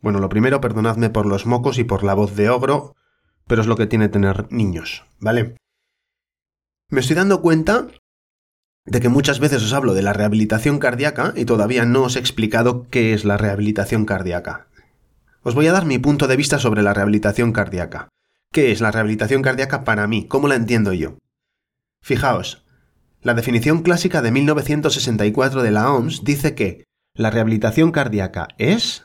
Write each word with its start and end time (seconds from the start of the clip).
Bueno, 0.00 0.18
lo 0.18 0.28
primero, 0.28 0.60
perdonadme 0.60 1.10
por 1.10 1.26
los 1.26 1.46
mocos 1.46 1.78
y 1.78 1.84
por 1.84 2.04
la 2.04 2.14
voz 2.14 2.34
de 2.36 2.48
ogro, 2.48 2.96
pero 3.46 3.60
es 3.60 3.66
lo 3.66 3.76
que 3.76 3.86
tiene 3.86 4.08
tener 4.08 4.50
niños, 4.50 5.04
¿vale? 5.18 5.56
Me 6.88 7.00
estoy 7.00 7.16
dando 7.16 7.42
cuenta 7.42 7.88
de 8.86 9.00
que 9.00 9.08
muchas 9.08 9.40
veces 9.40 9.62
os 9.62 9.72
hablo 9.72 9.94
de 9.94 10.02
la 10.02 10.12
rehabilitación 10.12 10.78
cardíaca 10.78 11.32
y 11.36 11.44
todavía 11.44 11.84
no 11.84 12.04
os 12.04 12.16
he 12.16 12.18
explicado 12.18 12.86
qué 12.90 13.12
es 13.12 13.24
la 13.24 13.36
rehabilitación 13.36 14.06
cardíaca. 14.06 14.66
Os 15.42 15.54
voy 15.54 15.66
a 15.66 15.72
dar 15.72 15.84
mi 15.84 15.98
punto 15.98 16.26
de 16.26 16.36
vista 16.36 16.58
sobre 16.58 16.82
la 16.82 16.94
rehabilitación 16.94 17.52
cardíaca. 17.52 18.08
¿Qué 18.52 18.72
es 18.72 18.80
la 18.80 18.90
rehabilitación 18.90 19.42
cardíaca 19.42 19.84
para 19.84 20.06
mí? 20.06 20.26
¿Cómo 20.26 20.48
la 20.48 20.56
entiendo 20.56 20.92
yo? 20.92 21.18
Fijaos, 22.02 22.64
la 23.22 23.34
definición 23.34 23.82
clásica 23.82 24.22
de 24.22 24.32
1964 24.32 25.62
de 25.62 25.70
la 25.70 25.92
OMS 25.92 26.24
dice 26.24 26.54
que 26.54 26.84
la 27.14 27.30
rehabilitación 27.30 27.92
cardíaca 27.92 28.48
es 28.58 29.04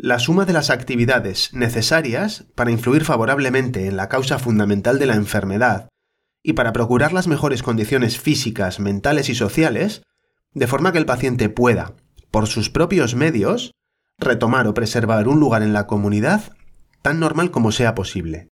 la 0.00 0.20
suma 0.20 0.44
de 0.44 0.52
las 0.52 0.70
actividades 0.70 1.52
necesarias 1.54 2.44
para 2.54 2.70
influir 2.70 3.04
favorablemente 3.04 3.88
en 3.88 3.96
la 3.96 4.08
causa 4.08 4.38
fundamental 4.38 5.00
de 5.00 5.06
la 5.06 5.16
enfermedad 5.16 5.88
y 6.40 6.52
para 6.52 6.72
procurar 6.72 7.12
las 7.12 7.26
mejores 7.26 7.64
condiciones 7.64 8.16
físicas, 8.16 8.78
mentales 8.78 9.28
y 9.28 9.34
sociales, 9.34 10.02
de 10.54 10.68
forma 10.68 10.92
que 10.92 10.98
el 10.98 11.04
paciente 11.04 11.48
pueda, 11.48 11.94
por 12.30 12.46
sus 12.46 12.70
propios 12.70 13.16
medios, 13.16 13.72
retomar 14.18 14.68
o 14.68 14.74
preservar 14.74 15.26
un 15.26 15.40
lugar 15.40 15.64
en 15.64 15.72
la 15.72 15.88
comunidad 15.88 16.52
tan 17.02 17.18
normal 17.18 17.50
como 17.50 17.72
sea 17.72 17.96
posible. 17.96 18.50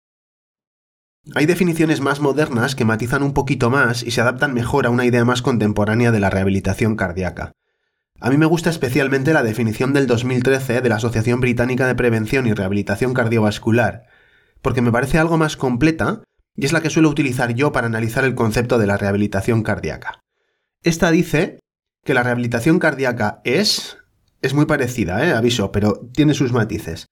Hay 1.36 1.46
definiciones 1.46 2.00
más 2.00 2.18
modernas 2.18 2.74
que 2.74 2.84
matizan 2.84 3.22
un 3.22 3.34
poquito 3.34 3.70
más 3.70 4.02
y 4.02 4.10
se 4.10 4.20
adaptan 4.20 4.52
mejor 4.52 4.86
a 4.86 4.90
una 4.90 5.04
idea 5.04 5.24
más 5.24 5.42
contemporánea 5.42 6.10
de 6.10 6.20
la 6.20 6.30
rehabilitación 6.30 6.96
cardíaca. 6.96 7.52
A 8.18 8.30
mí 8.30 8.38
me 8.38 8.46
gusta 8.46 8.70
especialmente 8.70 9.34
la 9.34 9.42
definición 9.42 9.92
del 9.92 10.06
2013 10.06 10.80
de 10.80 10.88
la 10.88 10.96
Asociación 10.96 11.40
Británica 11.40 11.86
de 11.86 11.94
Prevención 11.94 12.46
y 12.46 12.54
Rehabilitación 12.54 13.12
Cardiovascular, 13.12 14.04
porque 14.62 14.80
me 14.80 14.90
parece 14.90 15.18
algo 15.18 15.36
más 15.36 15.56
completa 15.56 16.22
y 16.56 16.64
es 16.64 16.72
la 16.72 16.80
que 16.80 16.88
suelo 16.88 17.10
utilizar 17.10 17.54
yo 17.54 17.72
para 17.72 17.86
analizar 17.86 18.24
el 18.24 18.34
concepto 18.34 18.78
de 18.78 18.86
la 18.86 18.96
rehabilitación 18.96 19.62
cardíaca. 19.62 20.20
Esta 20.82 21.10
dice 21.10 21.58
que 22.04 22.14
la 22.14 22.22
rehabilitación 22.22 22.78
cardíaca 22.78 23.42
es... 23.44 23.98
es 24.40 24.54
muy 24.54 24.64
parecida, 24.64 25.26
¿eh? 25.26 25.32
aviso, 25.34 25.70
pero 25.70 26.08
tiene 26.14 26.32
sus 26.32 26.52
matices. 26.52 27.06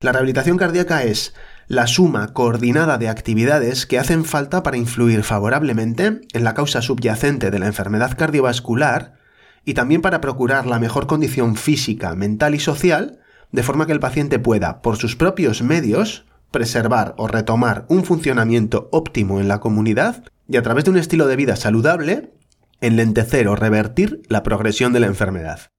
La 0.00 0.10
rehabilitación 0.10 0.56
cardíaca 0.56 1.04
es 1.04 1.34
la 1.68 1.86
suma 1.86 2.32
coordinada 2.32 2.98
de 2.98 3.08
actividades 3.08 3.86
que 3.86 3.98
hacen 3.98 4.24
falta 4.24 4.64
para 4.64 4.76
influir 4.76 5.22
favorablemente 5.22 6.20
en 6.32 6.44
la 6.44 6.54
causa 6.54 6.82
subyacente 6.82 7.52
de 7.52 7.58
la 7.60 7.66
enfermedad 7.66 8.16
cardiovascular 8.16 9.17
y 9.64 9.74
también 9.74 10.02
para 10.02 10.20
procurar 10.20 10.66
la 10.66 10.78
mejor 10.78 11.06
condición 11.06 11.56
física, 11.56 12.14
mental 12.14 12.54
y 12.54 12.60
social, 12.60 13.20
de 13.52 13.62
forma 13.62 13.86
que 13.86 13.92
el 13.92 14.00
paciente 14.00 14.38
pueda, 14.38 14.82
por 14.82 14.96
sus 14.96 15.16
propios 15.16 15.62
medios, 15.62 16.26
preservar 16.50 17.14
o 17.18 17.28
retomar 17.28 17.84
un 17.88 18.04
funcionamiento 18.04 18.88
óptimo 18.92 19.40
en 19.40 19.48
la 19.48 19.60
comunidad 19.60 20.24
y 20.48 20.56
a 20.56 20.62
través 20.62 20.84
de 20.84 20.90
un 20.90 20.96
estilo 20.96 21.26
de 21.26 21.36
vida 21.36 21.56
saludable, 21.56 22.32
enlentecer 22.80 23.48
o 23.48 23.56
revertir 23.56 24.22
la 24.28 24.42
progresión 24.42 24.92
de 24.92 25.00
la 25.00 25.06
enfermedad. 25.06 25.70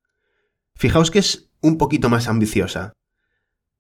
Fijaos 0.75 1.11
que 1.11 1.19
es 1.19 1.49
un 1.61 1.77
poquito 1.77 2.09
más 2.09 2.27
ambiciosa. 2.27 2.93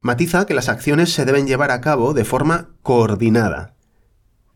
Matiza 0.01 0.45
que 0.45 0.53
las 0.53 0.69
acciones 0.69 1.13
se 1.13 1.25
deben 1.25 1.45
llevar 1.45 1.71
a 1.71 1.81
cabo 1.81 2.13
de 2.13 2.25
forma 2.25 2.75
coordinada, 2.81 3.75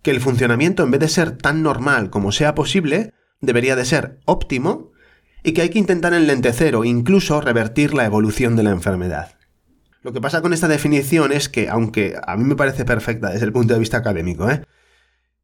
que 0.02 0.12
el 0.12 0.22
funcionamiento 0.22 0.84
en 0.84 0.92
vez 0.92 1.02
de 1.02 1.10
ser 1.10 1.38
tan 1.38 1.64
normal 1.64 2.10
como 2.10 2.32
sea 2.32 2.56
posible, 2.56 3.14
debería 3.42 3.76
de 3.76 3.86
ser 3.86 4.20
óptimo 4.26 4.93
y 5.44 5.54
que 5.54 5.62
hay 5.62 5.70
que 5.70 5.80
intentar 5.80 6.14
enlentecer 6.14 6.76
o 6.76 6.86
incluso 6.86 7.42
revertir 7.42 7.94
la 7.94 8.06
evolución 8.06 8.56
de 8.56 8.64
la 8.64 8.72
enfermedad. 8.72 9.36
Lo 10.02 10.14
que 10.14 10.22
pasa 10.22 10.42
con 10.42 10.54
esta 10.54 10.68
definición 10.68 11.32
es 11.32 11.50
que, 11.50 11.70
aunque 11.70 12.16
a 12.26 12.36
mí 12.36 12.44
me 12.44 12.56
parece 12.56 12.86
perfecta 12.86 13.30
desde 13.30 13.46
el 13.46 13.54
punto 13.54 13.74
de 13.74 13.80
vista 13.80 13.98
académico, 13.98 14.50
¿eh? 14.50 14.64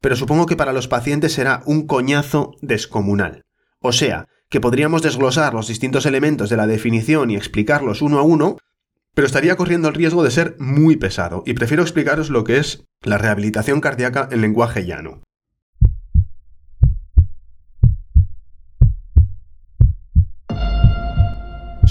pero 0.02 0.16
supongo 0.16 0.46
que 0.46 0.56
para 0.56 0.74
los 0.74 0.88
pacientes 0.88 1.34
será 1.34 1.62
un 1.66 1.88
coñazo 1.88 2.56
descomunal. 2.62 3.44
O 3.82 3.92
sea, 3.92 4.28
que 4.50 4.60
podríamos 4.60 5.02
desglosar 5.02 5.54
los 5.54 5.68
distintos 5.68 6.06
elementos 6.06 6.50
de 6.50 6.58
la 6.58 6.68
definición 6.68 7.30
y 7.30 7.36
explicarlos 7.36 8.02
uno 8.02 8.20
a 8.20 8.24
uno, 8.24 8.58
pero 9.14 9.28
estaría 9.28 9.56
corriendo 9.56 9.88
el 9.88 9.96
riesgo 9.96 10.24
de 10.24 10.32
ser 10.32 10.56
muy 10.60 10.96
pesado, 10.96 11.44
y 11.46 11.54
prefiero 11.54 11.84
explicaros 11.84 12.30
lo 12.30 12.44
que 12.44 12.58
es 12.58 12.86
la 13.02 13.18
rehabilitación 13.18 13.82
cardíaca 13.82 14.28
en 14.32 14.42
lenguaje 14.42 14.86
llano. 14.86 15.22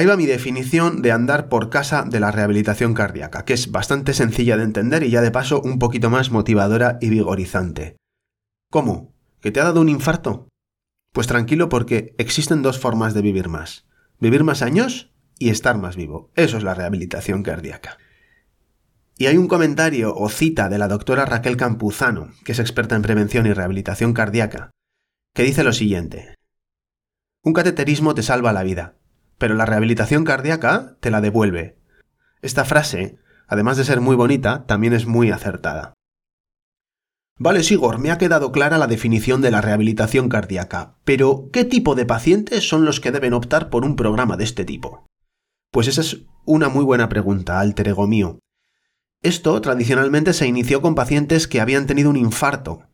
Ahí 0.00 0.06
va 0.06 0.16
mi 0.16 0.24
definición 0.24 1.02
de 1.02 1.12
andar 1.12 1.50
por 1.50 1.68
casa 1.68 2.06
de 2.08 2.20
la 2.20 2.30
rehabilitación 2.30 2.94
cardíaca, 2.94 3.44
que 3.44 3.52
es 3.52 3.70
bastante 3.70 4.14
sencilla 4.14 4.56
de 4.56 4.62
entender 4.62 5.02
y 5.02 5.10
ya 5.10 5.20
de 5.20 5.30
paso 5.30 5.60
un 5.60 5.78
poquito 5.78 6.08
más 6.08 6.30
motivadora 6.30 6.96
y 7.02 7.10
vigorizante. 7.10 7.98
¿Cómo? 8.70 9.12
¿Que 9.42 9.50
te 9.50 9.60
ha 9.60 9.64
dado 9.64 9.82
un 9.82 9.90
infarto? 9.90 10.48
Pues 11.12 11.26
tranquilo 11.26 11.68
porque 11.68 12.14
existen 12.16 12.62
dos 12.62 12.78
formas 12.78 13.12
de 13.12 13.20
vivir 13.20 13.50
más. 13.50 13.86
Vivir 14.18 14.42
más 14.42 14.62
años 14.62 15.12
y 15.38 15.50
estar 15.50 15.76
más 15.76 15.96
vivo. 15.96 16.30
Eso 16.34 16.56
es 16.56 16.62
la 16.62 16.72
rehabilitación 16.72 17.42
cardíaca. 17.42 17.98
Y 19.18 19.26
hay 19.26 19.36
un 19.36 19.48
comentario 19.48 20.16
o 20.16 20.30
cita 20.30 20.70
de 20.70 20.78
la 20.78 20.88
doctora 20.88 21.26
Raquel 21.26 21.58
Campuzano, 21.58 22.30
que 22.46 22.52
es 22.52 22.58
experta 22.58 22.96
en 22.96 23.02
prevención 23.02 23.44
y 23.46 23.52
rehabilitación 23.52 24.14
cardíaca, 24.14 24.70
que 25.34 25.42
dice 25.42 25.62
lo 25.62 25.74
siguiente. 25.74 26.36
Un 27.44 27.52
cateterismo 27.52 28.14
te 28.14 28.22
salva 28.22 28.54
la 28.54 28.62
vida, 28.62 28.96
pero 29.40 29.54
la 29.54 29.64
rehabilitación 29.64 30.24
cardíaca 30.24 30.98
te 31.00 31.10
la 31.10 31.22
devuelve. 31.22 31.78
Esta 32.42 32.66
frase, 32.66 33.18
además 33.48 33.78
de 33.78 33.84
ser 33.84 34.02
muy 34.02 34.14
bonita, 34.14 34.66
también 34.66 34.92
es 34.92 35.06
muy 35.06 35.30
acertada. 35.30 35.94
Vale, 37.38 37.62
Sigor, 37.62 37.98
me 37.98 38.10
ha 38.10 38.18
quedado 38.18 38.52
clara 38.52 38.76
la 38.76 38.86
definición 38.86 39.40
de 39.40 39.50
la 39.50 39.62
rehabilitación 39.62 40.28
cardíaca, 40.28 40.98
pero 41.04 41.48
¿qué 41.54 41.64
tipo 41.64 41.94
de 41.94 42.04
pacientes 42.04 42.68
son 42.68 42.84
los 42.84 43.00
que 43.00 43.12
deben 43.12 43.32
optar 43.32 43.70
por 43.70 43.86
un 43.86 43.96
programa 43.96 44.36
de 44.36 44.44
este 44.44 44.66
tipo? 44.66 45.06
Pues 45.72 45.88
esa 45.88 46.02
es 46.02 46.26
una 46.44 46.68
muy 46.68 46.84
buena 46.84 47.08
pregunta, 47.08 47.60
alter 47.60 47.88
ego 47.88 48.06
mío. 48.06 48.40
Esto 49.22 49.58
tradicionalmente 49.62 50.34
se 50.34 50.48
inició 50.48 50.82
con 50.82 50.94
pacientes 50.94 51.48
que 51.48 51.62
habían 51.62 51.86
tenido 51.86 52.10
un 52.10 52.18
infarto, 52.18 52.89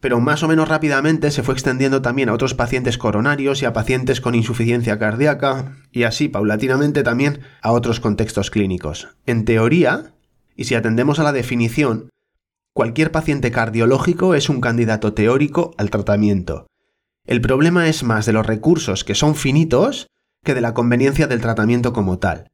pero 0.00 0.18
más 0.18 0.42
o 0.42 0.48
menos 0.48 0.68
rápidamente 0.68 1.30
se 1.30 1.42
fue 1.42 1.54
extendiendo 1.54 2.02
también 2.02 2.30
a 2.30 2.32
otros 2.32 2.54
pacientes 2.54 2.96
coronarios 2.96 3.62
y 3.62 3.66
a 3.66 3.72
pacientes 3.72 4.20
con 4.20 4.34
insuficiencia 4.34 4.98
cardíaca, 4.98 5.76
y 5.92 6.04
así 6.04 6.28
paulatinamente 6.28 7.02
también 7.02 7.40
a 7.62 7.72
otros 7.72 8.00
contextos 8.00 8.50
clínicos. 8.50 9.08
En 9.26 9.44
teoría, 9.44 10.14
y 10.56 10.64
si 10.64 10.74
atendemos 10.74 11.18
a 11.18 11.22
la 11.22 11.32
definición, 11.32 12.08
cualquier 12.72 13.12
paciente 13.12 13.50
cardiológico 13.50 14.34
es 14.34 14.48
un 14.48 14.60
candidato 14.60 15.12
teórico 15.12 15.74
al 15.76 15.90
tratamiento. 15.90 16.66
El 17.26 17.42
problema 17.42 17.88
es 17.88 18.02
más 18.02 18.24
de 18.24 18.32
los 18.32 18.46
recursos 18.46 19.04
que 19.04 19.14
son 19.14 19.34
finitos 19.34 20.06
que 20.42 20.54
de 20.54 20.62
la 20.62 20.72
conveniencia 20.72 21.26
del 21.26 21.42
tratamiento 21.42 21.92
como 21.92 22.18
tal. 22.18 22.50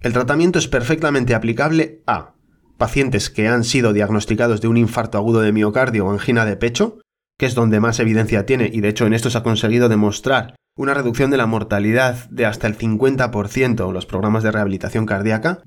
El 0.00 0.12
tratamiento 0.12 0.58
es 0.58 0.68
perfectamente 0.68 1.34
aplicable 1.34 2.02
a 2.06 2.34
pacientes 2.78 3.28
que 3.28 3.48
han 3.48 3.64
sido 3.64 3.92
diagnosticados 3.92 4.60
de 4.60 4.68
un 4.68 4.78
infarto 4.78 5.18
agudo 5.18 5.40
de 5.40 5.52
miocardio 5.52 6.06
o 6.06 6.12
angina 6.12 6.46
de 6.46 6.56
pecho, 6.56 6.98
que 7.36 7.46
es 7.46 7.54
donde 7.54 7.80
más 7.80 8.00
evidencia 8.00 8.46
tiene, 8.46 8.70
y 8.72 8.80
de 8.80 8.88
hecho 8.88 9.06
en 9.06 9.12
esto 9.12 9.28
se 9.28 9.38
ha 9.38 9.42
conseguido 9.42 9.88
demostrar 9.88 10.54
una 10.76 10.94
reducción 10.94 11.30
de 11.30 11.36
la 11.36 11.46
mortalidad 11.46 12.30
de 12.30 12.46
hasta 12.46 12.68
el 12.68 12.78
50% 12.78 13.86
en 13.88 13.92
los 13.92 14.06
programas 14.06 14.44
de 14.44 14.52
rehabilitación 14.52 15.06
cardíaca. 15.06 15.62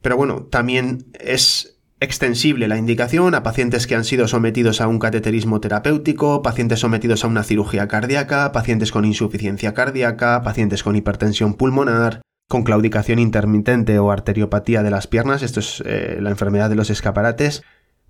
Pero 0.00 0.16
bueno, 0.16 0.44
también 0.44 1.06
es 1.18 1.80
extensible 1.98 2.68
la 2.68 2.76
indicación 2.76 3.34
a 3.34 3.42
pacientes 3.42 3.86
que 3.86 3.96
han 3.96 4.04
sido 4.04 4.28
sometidos 4.28 4.80
a 4.80 4.86
un 4.86 4.98
cateterismo 4.98 5.60
terapéutico, 5.60 6.42
pacientes 6.42 6.80
sometidos 6.80 7.24
a 7.24 7.28
una 7.28 7.42
cirugía 7.42 7.88
cardíaca, 7.88 8.52
pacientes 8.52 8.92
con 8.92 9.04
insuficiencia 9.04 9.74
cardíaca, 9.74 10.42
pacientes 10.42 10.82
con 10.82 10.94
hipertensión 10.94 11.54
pulmonar, 11.54 12.20
con 12.48 12.62
claudicación 12.62 13.18
intermitente 13.18 13.98
o 13.98 14.10
arteriopatía 14.10 14.82
de 14.82 14.90
las 14.90 15.06
piernas, 15.06 15.42
esto 15.42 15.60
es 15.60 15.82
eh, 15.84 16.18
la 16.20 16.30
enfermedad 16.30 16.70
de 16.70 16.76
los 16.76 16.90
escaparates, 16.90 17.62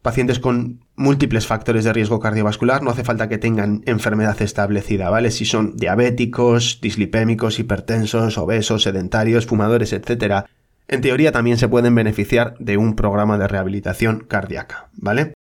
pacientes 0.02 0.38
con 0.38 0.84
múltiples 0.94 1.46
factores 1.46 1.84
de 1.84 1.92
riesgo 1.92 2.20
cardiovascular, 2.20 2.82
no 2.82 2.90
hace 2.90 3.02
falta 3.02 3.28
que 3.28 3.38
tengan 3.38 3.82
enfermedad 3.86 4.40
establecida, 4.40 5.10
¿vale? 5.10 5.30
Si 5.30 5.44
son 5.44 5.76
diabéticos, 5.76 6.80
dislipémicos, 6.80 7.58
hipertensos, 7.58 8.38
obesos, 8.38 8.82
sedentarios, 8.82 9.46
fumadores, 9.46 9.92
etc. 9.92 10.46
En 10.86 11.00
teoría 11.00 11.32
también 11.32 11.58
se 11.58 11.68
pueden 11.68 11.94
beneficiar 11.94 12.56
de 12.58 12.76
un 12.76 12.94
programa 12.94 13.38
de 13.38 13.48
rehabilitación 13.48 14.20
cardíaca, 14.20 14.90
¿vale? 14.92 15.32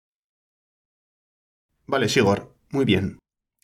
Vale, 1.86 2.08
Sigor, 2.08 2.54
muy 2.70 2.84
bien. 2.84 3.18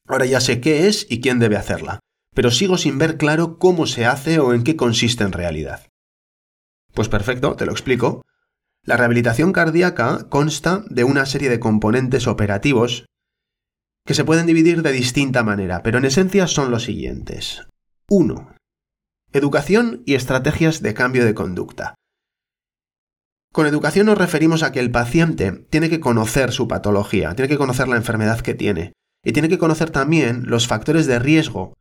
Ahora 0.07 0.27
ya 0.27 0.41
sé 0.41 0.61
qué 0.61 0.89
es 0.89 1.07
y 1.09 1.21
quién 1.21 1.39
debe 1.39 1.57
hacerla, 1.57 2.01
pero 2.35 2.51
sigo 2.51 2.79
sin 2.79 2.99
ver 2.99 3.17
claro 3.17 3.59
cómo 3.59 3.87
se 3.87 4.07
hace 4.07 4.39
o 4.39 4.55
en 4.55 4.65
qué 4.65 4.77
consiste 4.77 5.25
en 5.25 5.33
realidad. 5.33 5.87
Pues 6.95 7.09
perfecto, 7.09 7.57
te 7.57 7.67
lo 7.67 7.73
explico. 7.73 8.23
La 8.85 8.97
rehabilitación 8.97 9.53
cardíaca 9.53 10.29
consta 10.29 10.85
de 10.89 11.05
una 11.05 11.27
serie 11.27 11.51
de 11.51 11.61
componentes 11.61 12.27
operativos 12.27 13.07
que 14.07 14.15
se 14.15 14.25
pueden 14.25 14.47
dividir 14.47 14.83
de 14.83 14.93
distinta 14.93 15.43
manera, 15.43 15.83
pero 15.83 15.99
en 15.99 16.05
esencia 16.05 16.47
son 16.47 16.71
los 16.71 16.85
siguientes. 16.85 17.67
1. 18.09 18.55
Educación 19.33 20.03
y 20.07 20.15
estrategias 20.15 20.83
de 20.83 20.95
cambio 20.95 21.25
de 21.25 21.35
conducta. 21.35 21.95
Con 23.53 23.67
educación 23.67 24.07
nos 24.07 24.19
referimos 24.19 24.63
a 24.63 24.73
que 24.73 24.81
el 24.81 24.91
paciente 24.91 25.67
tiene 25.71 25.91
que 25.91 26.01
conocer 26.01 26.53
su 26.53 26.69
patología, 26.69 27.35
tiene 27.35 27.49
que 27.49 27.59
conocer 27.59 27.89
la 27.89 27.97
enfermedad 27.97 28.41
que 28.41 28.55
tiene, 28.55 28.93
y 29.25 29.33
tiene 29.33 29.49
que 29.49 29.59
conocer 29.59 29.91
también 29.91 30.45
los 30.47 30.67
factores 30.67 31.07
de 31.07 31.19
riesgo 31.19 31.75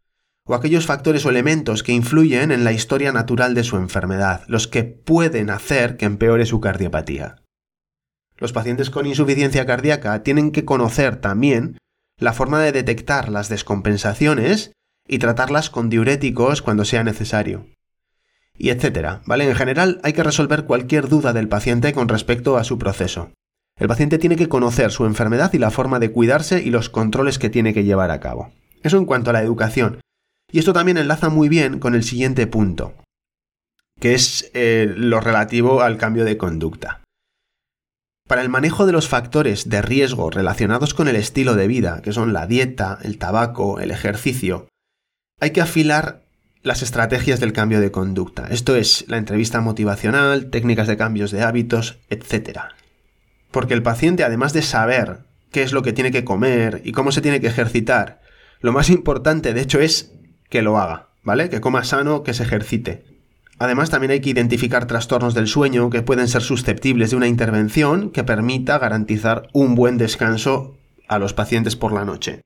o 0.49 0.55
aquellos 0.55 0.87
factores 0.87 1.27
o 1.27 1.29
elementos 1.29 1.83
que 1.83 1.91
influyen 1.91 2.51
en 2.51 2.63
la 2.63 2.71
historia 2.71 3.11
natural 3.11 3.53
de 3.53 3.63
su 3.63 3.77
enfermedad, 3.77 4.41
los 4.47 4.67
que 4.67 4.83
pueden 4.83 5.51
hacer 5.51 5.95
que 5.95 6.05
empeore 6.05 6.47
su 6.47 6.59
cardiopatía. 6.59 7.35
Los 8.35 8.51
pacientes 8.51 8.89
con 8.89 9.05
insuficiencia 9.05 9.67
cardíaca 9.67 10.23
tienen 10.23 10.51
que 10.51 10.65
conocer 10.65 11.17
también 11.17 11.77
la 12.17 12.33
forma 12.33 12.59
de 12.61 12.71
detectar 12.71 13.29
las 13.29 13.47
descompensaciones 13.47 14.71
y 15.07 15.19
tratarlas 15.19 15.69
con 15.69 15.87
diuréticos 15.87 16.63
cuando 16.63 16.83
sea 16.83 17.03
necesario. 17.03 17.67
Y 18.57 18.71
etcétera, 18.71 19.21
¿vale? 19.27 19.47
En 19.47 19.55
general 19.55 20.01
hay 20.03 20.13
que 20.13 20.23
resolver 20.23 20.65
cualquier 20.65 21.09
duda 21.09 21.31
del 21.31 21.47
paciente 21.47 21.93
con 21.93 22.07
respecto 22.07 22.57
a 22.57 22.63
su 22.63 22.79
proceso. 22.79 23.31
El 23.77 23.87
paciente 23.87 24.17
tiene 24.17 24.35
que 24.35 24.49
conocer 24.49 24.89
su 24.89 25.05
enfermedad 25.05 25.53
y 25.53 25.59
la 25.59 25.69
forma 25.69 25.99
de 25.99 26.11
cuidarse 26.11 26.63
y 26.63 26.71
los 26.71 26.89
controles 26.89 27.37
que 27.37 27.51
tiene 27.51 27.71
que 27.75 27.83
llevar 27.83 28.09
a 28.09 28.19
cabo. 28.19 28.51
Eso 28.81 28.97
en 28.97 29.05
cuanto 29.05 29.29
a 29.29 29.33
la 29.33 29.43
educación. 29.43 29.99
Y 30.51 30.59
esto 30.59 30.73
también 30.73 30.97
enlaza 30.97 31.29
muy 31.29 31.49
bien 31.49 31.79
con 31.79 31.95
el 31.95 32.03
siguiente 32.03 32.47
punto, 32.47 32.95
que 33.99 34.15
es 34.15 34.49
eh, 34.53 34.91
lo 34.95 35.19
relativo 35.19 35.81
al 35.81 35.97
cambio 35.97 36.25
de 36.25 36.37
conducta. 36.37 37.01
Para 38.27 38.41
el 38.41 38.49
manejo 38.49 38.85
de 38.85 38.91
los 38.91 39.07
factores 39.07 39.69
de 39.69 39.81
riesgo 39.81 40.29
relacionados 40.29 40.93
con 40.93 41.07
el 41.07 41.15
estilo 41.15 41.55
de 41.55 41.67
vida, 41.67 42.01
que 42.03 42.13
son 42.13 42.31
la 42.33 42.45
dieta, 42.45 42.99
el 43.01 43.17
tabaco, 43.17 43.79
el 43.79 43.91
ejercicio, 43.91 44.67
hay 45.39 45.51
que 45.51 45.61
afilar 45.61 46.23
las 46.61 46.83
estrategias 46.83 47.39
del 47.39 47.53
cambio 47.53 47.79
de 47.79 47.91
conducta. 47.91 48.47
Esto 48.51 48.75
es 48.75 49.05
la 49.07 49.17
entrevista 49.17 49.61
motivacional, 49.61 50.49
técnicas 50.49 50.87
de 50.87 50.97
cambios 50.97 51.31
de 51.31 51.41
hábitos, 51.41 51.99
etc. 52.09 52.59
Porque 53.51 53.73
el 53.73 53.81
paciente, 53.81 54.23
además 54.23 54.53
de 54.53 54.61
saber 54.61 55.21
qué 55.51 55.63
es 55.63 55.73
lo 55.73 55.81
que 55.81 55.93
tiene 55.93 56.11
que 56.11 56.25
comer 56.25 56.81
y 56.83 56.91
cómo 56.91 57.11
se 57.11 57.21
tiene 57.21 57.39
que 57.39 57.47
ejercitar, 57.47 58.21
lo 58.59 58.73
más 58.73 58.89
importante, 58.89 59.53
de 59.53 59.61
hecho, 59.61 59.79
es 59.79 60.11
que 60.49 60.61
lo 60.61 60.77
haga, 60.77 61.07
¿vale? 61.23 61.49
Que 61.49 61.61
coma 61.61 61.83
sano, 61.83 62.23
que 62.23 62.33
se 62.33 62.43
ejercite. 62.43 63.05
Además, 63.59 63.89
también 63.89 64.11
hay 64.11 64.21
que 64.21 64.29
identificar 64.29 64.87
trastornos 64.87 65.33
del 65.33 65.47
sueño 65.47 65.89
que 65.89 66.01
pueden 66.01 66.27
ser 66.27 66.41
susceptibles 66.41 67.11
de 67.11 67.17
una 67.17 67.27
intervención 67.27 68.09
que 68.09 68.23
permita 68.23 68.79
garantizar 68.79 69.47
un 69.53 69.75
buen 69.75 69.97
descanso 69.97 70.77
a 71.07 71.19
los 71.19 71.33
pacientes 71.33 71.75
por 71.75 71.91
la 71.91 72.05
noche. 72.05 72.41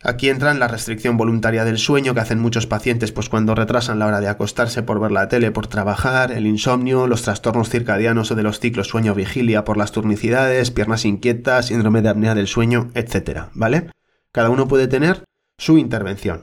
Aquí 0.00 0.28
entran 0.28 0.60
la 0.60 0.68
restricción 0.68 1.16
voluntaria 1.16 1.64
del 1.64 1.76
sueño 1.76 2.14
que 2.14 2.20
hacen 2.20 2.38
muchos 2.38 2.68
pacientes 2.68 3.10
pues 3.10 3.28
cuando 3.28 3.56
retrasan 3.56 3.98
la 3.98 4.06
hora 4.06 4.20
de 4.20 4.28
acostarse 4.28 4.84
por 4.84 5.00
ver 5.00 5.10
la 5.10 5.26
tele, 5.26 5.50
por 5.50 5.66
trabajar, 5.66 6.30
el 6.30 6.46
insomnio, 6.46 7.08
los 7.08 7.22
trastornos 7.22 7.68
circadianos 7.68 8.30
o 8.30 8.36
de 8.36 8.44
los 8.44 8.60
ciclos 8.60 8.86
sueño-vigilia 8.86 9.64
por 9.64 9.76
las 9.76 9.90
turnicidades, 9.90 10.70
piernas 10.70 11.04
inquietas, 11.04 11.66
síndrome 11.66 12.00
de 12.00 12.10
apnea 12.10 12.36
del 12.36 12.46
sueño, 12.46 12.92
etc. 12.94 13.46
¿Vale? 13.54 13.90
Cada 14.30 14.50
uno 14.50 14.68
puede 14.68 14.86
tener 14.86 15.24
su 15.58 15.78
intervención. 15.78 16.42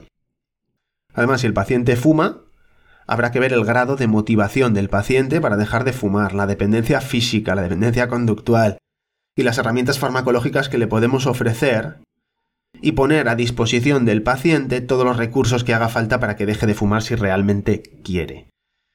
Además, 1.16 1.40
si 1.40 1.46
el 1.46 1.54
paciente 1.54 1.96
fuma, 1.96 2.42
habrá 3.06 3.32
que 3.32 3.40
ver 3.40 3.52
el 3.52 3.64
grado 3.64 3.96
de 3.96 4.06
motivación 4.06 4.74
del 4.74 4.90
paciente 4.90 5.40
para 5.40 5.56
dejar 5.56 5.84
de 5.84 5.94
fumar, 5.94 6.34
la 6.34 6.46
dependencia 6.46 7.00
física, 7.00 7.54
la 7.54 7.62
dependencia 7.62 8.06
conductual 8.06 8.78
y 9.34 9.42
las 9.42 9.58
herramientas 9.58 9.98
farmacológicas 9.98 10.68
que 10.68 10.78
le 10.78 10.86
podemos 10.86 11.26
ofrecer 11.26 11.98
y 12.82 12.92
poner 12.92 13.28
a 13.28 13.34
disposición 13.34 14.04
del 14.04 14.22
paciente 14.22 14.82
todos 14.82 15.06
los 15.06 15.16
recursos 15.16 15.64
que 15.64 15.72
haga 15.72 15.88
falta 15.88 16.20
para 16.20 16.36
que 16.36 16.46
deje 16.46 16.66
de 16.66 16.74
fumar 16.74 17.02
si 17.02 17.14
realmente 17.14 17.82
quiere. 18.04 18.50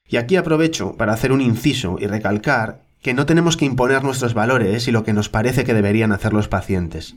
Y 0.08 0.16
aquí 0.16 0.36
aprovecho 0.36 0.96
para 0.96 1.12
hacer 1.12 1.32
un 1.32 1.40
inciso 1.40 1.96
y 1.98 2.06
recalcar 2.06 2.82
que 3.00 3.14
no 3.14 3.26
tenemos 3.26 3.56
que 3.56 3.64
imponer 3.64 4.04
nuestros 4.04 4.34
valores 4.34 4.86
y 4.86 4.92
lo 4.92 5.02
que 5.02 5.12
nos 5.12 5.28
parece 5.28 5.64
que 5.64 5.74
deberían 5.74 6.12
hacer 6.12 6.32
los 6.32 6.46
pacientes. 6.46 7.16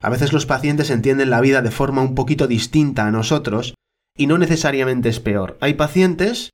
A 0.00 0.08
veces 0.08 0.32
los 0.32 0.46
pacientes 0.46 0.88
entienden 0.90 1.28
la 1.28 1.42
vida 1.42 1.60
de 1.60 1.70
forma 1.70 2.00
un 2.00 2.14
poquito 2.14 2.46
distinta 2.46 3.06
a 3.06 3.10
nosotros 3.10 3.74
y 4.18 4.26
no 4.26 4.36
necesariamente 4.36 5.08
es 5.08 5.20
peor. 5.20 5.56
Hay 5.62 5.74
pacientes 5.74 6.50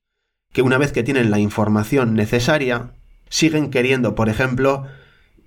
que 0.52 0.62
una 0.62 0.78
vez 0.78 0.92
que 0.92 1.02
tienen 1.02 1.32
la 1.32 1.40
información 1.40 2.14
necesaria, 2.14 2.92
siguen 3.28 3.70
queriendo, 3.70 4.14
por 4.14 4.28
ejemplo, 4.28 4.86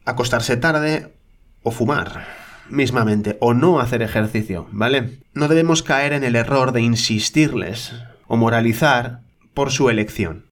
acostarse 0.03 0.57
tarde 0.57 1.13
o 1.63 1.71
fumar 1.71 2.25
mismamente, 2.69 3.37
o 3.39 3.53
no 3.53 3.79
hacer 3.79 4.01
ejercicio, 4.01 4.67
¿vale? 4.71 5.19
No 5.33 5.47
debemos 5.47 5.83
caer 5.83 6.11
en 6.11 6.25
el 6.25 6.35
error 6.35 6.73
de 6.73 6.81
insistirles 6.81 7.93
o 8.27 8.35
moralizar 8.35 9.21
por 9.53 9.71
su 9.71 9.89
elección. 9.89 10.47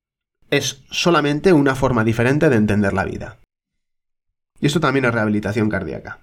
Es 0.49 0.83
solamente 0.91 1.51
una 1.51 1.75
forma 1.75 2.05
diferente 2.05 2.49
de 2.49 2.55
entender 2.55 2.93
la 2.93 3.03
vida. 3.03 3.39
Y 4.61 4.67
esto 4.67 4.79
también 4.79 5.05
es 5.05 5.13
rehabilitación 5.13 5.69
cardíaca. 5.69 6.21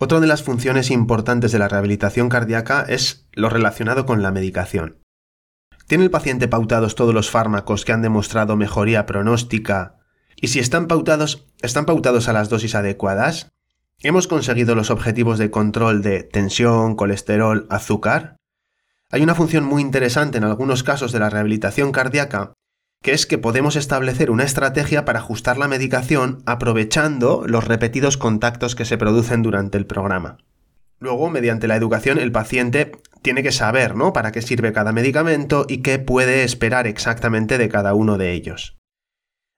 Otra 0.00 0.20
de 0.20 0.28
las 0.28 0.44
funciones 0.44 0.92
importantes 0.92 1.50
de 1.50 1.58
la 1.58 1.66
rehabilitación 1.66 2.28
cardíaca 2.28 2.84
es 2.88 3.26
lo 3.32 3.48
relacionado 3.48 4.06
con 4.06 4.22
la 4.22 4.30
medicación. 4.30 5.02
¿Tiene 5.88 6.04
el 6.04 6.10
paciente 6.10 6.46
pautados 6.46 6.94
todos 6.94 7.12
los 7.12 7.30
fármacos 7.30 7.84
que 7.84 7.92
han 7.92 8.02
demostrado 8.02 8.54
mejoría 8.56 9.06
pronóstica? 9.06 9.96
Y 10.36 10.48
si 10.48 10.60
están 10.60 10.86
pautados, 10.86 11.46
¿están 11.62 11.84
pautados 11.84 12.28
a 12.28 12.32
las 12.32 12.48
dosis 12.48 12.76
adecuadas? 12.76 13.50
¿Hemos 13.98 14.28
conseguido 14.28 14.76
los 14.76 14.90
objetivos 14.90 15.36
de 15.38 15.50
control 15.50 16.00
de 16.02 16.22
tensión, 16.22 16.94
colesterol, 16.94 17.66
azúcar? 17.68 18.36
Hay 19.10 19.22
una 19.22 19.34
función 19.34 19.64
muy 19.64 19.82
interesante 19.82 20.38
en 20.38 20.44
algunos 20.44 20.84
casos 20.84 21.10
de 21.10 21.18
la 21.18 21.30
rehabilitación 21.30 21.90
cardíaca 21.90 22.52
que 23.02 23.12
es 23.12 23.26
que 23.26 23.38
podemos 23.38 23.76
establecer 23.76 24.30
una 24.30 24.44
estrategia 24.44 25.04
para 25.04 25.20
ajustar 25.20 25.56
la 25.56 25.68
medicación 25.68 26.42
aprovechando 26.46 27.44
los 27.46 27.64
repetidos 27.64 28.16
contactos 28.16 28.74
que 28.74 28.84
se 28.84 28.98
producen 28.98 29.42
durante 29.42 29.78
el 29.78 29.86
programa. 29.86 30.38
Luego, 31.00 31.30
mediante 31.30 31.68
la 31.68 31.76
educación, 31.76 32.18
el 32.18 32.32
paciente 32.32 32.92
tiene 33.22 33.42
que 33.42 33.52
saber, 33.52 33.94
¿no? 33.94 34.12
Para 34.12 34.32
qué 34.32 34.42
sirve 34.42 34.72
cada 34.72 34.92
medicamento 34.92 35.64
y 35.68 35.78
qué 35.78 35.98
puede 35.98 36.42
esperar 36.42 36.86
exactamente 36.88 37.56
de 37.56 37.68
cada 37.68 37.94
uno 37.94 38.18
de 38.18 38.32
ellos. 38.32 38.76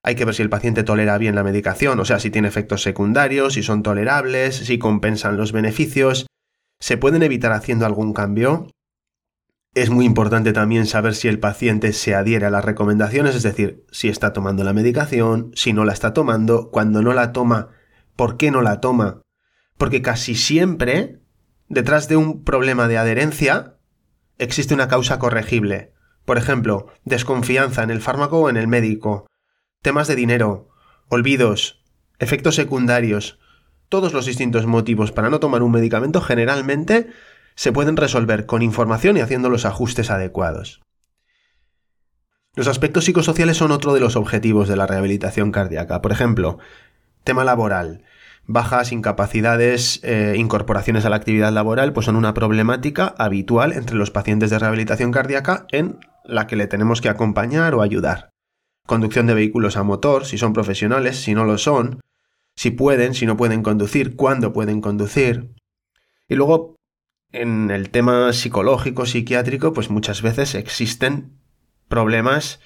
Hay 0.02 0.14
que 0.14 0.24
ver 0.24 0.34
si 0.34 0.42
el 0.42 0.50
paciente 0.50 0.82
tolera 0.82 1.18
bien 1.18 1.34
la 1.34 1.44
medicación, 1.44 1.98
o 2.00 2.04
sea, 2.04 2.20
si 2.20 2.30
tiene 2.30 2.48
efectos 2.48 2.82
secundarios, 2.82 3.54
si 3.54 3.62
son 3.62 3.82
tolerables, 3.82 4.56
si 4.56 4.78
compensan 4.78 5.36
los 5.36 5.52
beneficios. 5.52 6.26
¿Se 6.78 6.96
pueden 6.96 7.22
evitar 7.22 7.52
haciendo 7.52 7.84
algún 7.84 8.12
cambio? 8.14 8.68
Es 9.72 9.88
muy 9.88 10.04
importante 10.04 10.52
también 10.52 10.86
saber 10.86 11.14
si 11.14 11.28
el 11.28 11.38
paciente 11.38 11.92
se 11.92 12.16
adhiere 12.16 12.46
a 12.46 12.50
las 12.50 12.64
recomendaciones, 12.64 13.36
es 13.36 13.44
decir, 13.44 13.84
si 13.92 14.08
está 14.08 14.32
tomando 14.32 14.64
la 14.64 14.72
medicación, 14.72 15.52
si 15.54 15.72
no 15.72 15.84
la 15.84 15.92
está 15.92 16.12
tomando, 16.12 16.70
cuando 16.70 17.02
no 17.02 17.12
la 17.12 17.32
toma, 17.32 17.68
por 18.16 18.36
qué 18.36 18.50
no 18.50 18.62
la 18.62 18.80
toma. 18.80 19.22
Porque 19.78 20.02
casi 20.02 20.34
siempre, 20.34 21.20
detrás 21.68 22.08
de 22.08 22.16
un 22.16 22.42
problema 22.42 22.88
de 22.88 22.98
adherencia, 22.98 23.76
existe 24.38 24.74
una 24.74 24.88
causa 24.88 25.20
corregible. 25.20 25.92
Por 26.24 26.36
ejemplo, 26.36 26.88
desconfianza 27.04 27.84
en 27.84 27.90
el 27.90 28.00
fármaco 28.00 28.40
o 28.40 28.50
en 28.50 28.56
el 28.56 28.66
médico, 28.66 29.28
temas 29.82 30.08
de 30.08 30.16
dinero, 30.16 30.68
olvidos, 31.08 31.84
efectos 32.18 32.56
secundarios, 32.56 33.38
todos 33.88 34.12
los 34.12 34.26
distintos 34.26 34.66
motivos 34.66 35.12
para 35.12 35.30
no 35.30 35.38
tomar 35.38 35.62
un 35.62 35.70
medicamento 35.70 36.20
generalmente 36.20 37.10
se 37.54 37.72
pueden 37.72 37.96
resolver 37.96 38.46
con 38.46 38.62
información 38.62 39.16
y 39.16 39.20
haciendo 39.20 39.50
los 39.50 39.64
ajustes 39.64 40.10
adecuados. 40.10 40.80
Los 42.56 42.66
aspectos 42.66 43.04
psicosociales 43.04 43.56
son 43.56 43.70
otro 43.70 43.94
de 43.94 44.00
los 44.00 44.16
objetivos 44.16 44.68
de 44.68 44.76
la 44.76 44.86
rehabilitación 44.86 45.52
cardíaca. 45.52 46.02
Por 46.02 46.10
ejemplo, 46.10 46.58
tema 47.22 47.44
laboral. 47.44 48.02
Bajas, 48.46 48.90
incapacidades, 48.90 50.00
eh, 50.02 50.34
incorporaciones 50.36 51.04
a 51.04 51.10
la 51.10 51.16
actividad 51.16 51.52
laboral, 51.52 51.92
pues 51.92 52.06
son 52.06 52.16
una 52.16 52.34
problemática 52.34 53.14
habitual 53.18 53.72
entre 53.72 53.94
los 53.94 54.10
pacientes 54.10 54.50
de 54.50 54.58
rehabilitación 54.58 55.12
cardíaca 55.12 55.66
en 55.70 56.00
la 56.24 56.48
que 56.48 56.56
le 56.56 56.66
tenemos 56.66 57.00
que 57.00 57.08
acompañar 57.08 57.74
o 57.74 57.82
ayudar. 57.82 58.30
Conducción 58.86 59.26
de 59.26 59.34
vehículos 59.34 59.76
a 59.76 59.84
motor, 59.84 60.26
si 60.26 60.36
son 60.36 60.52
profesionales, 60.52 61.22
si 61.22 61.34
no 61.34 61.44
lo 61.44 61.58
son, 61.58 62.00
si 62.56 62.72
pueden, 62.72 63.14
si 63.14 63.26
no 63.26 63.36
pueden 63.36 63.62
conducir, 63.62 64.16
cuándo 64.16 64.52
pueden 64.52 64.80
conducir. 64.80 65.54
Y 66.28 66.34
luego, 66.34 66.74
en 67.32 67.70
el 67.70 67.90
tema 67.90 68.32
psicológico, 68.32 69.06
psiquiátrico, 69.06 69.72
pues 69.72 69.90
muchas 69.90 70.22
veces 70.22 70.54
existen 70.54 71.32
problemas 71.88 72.60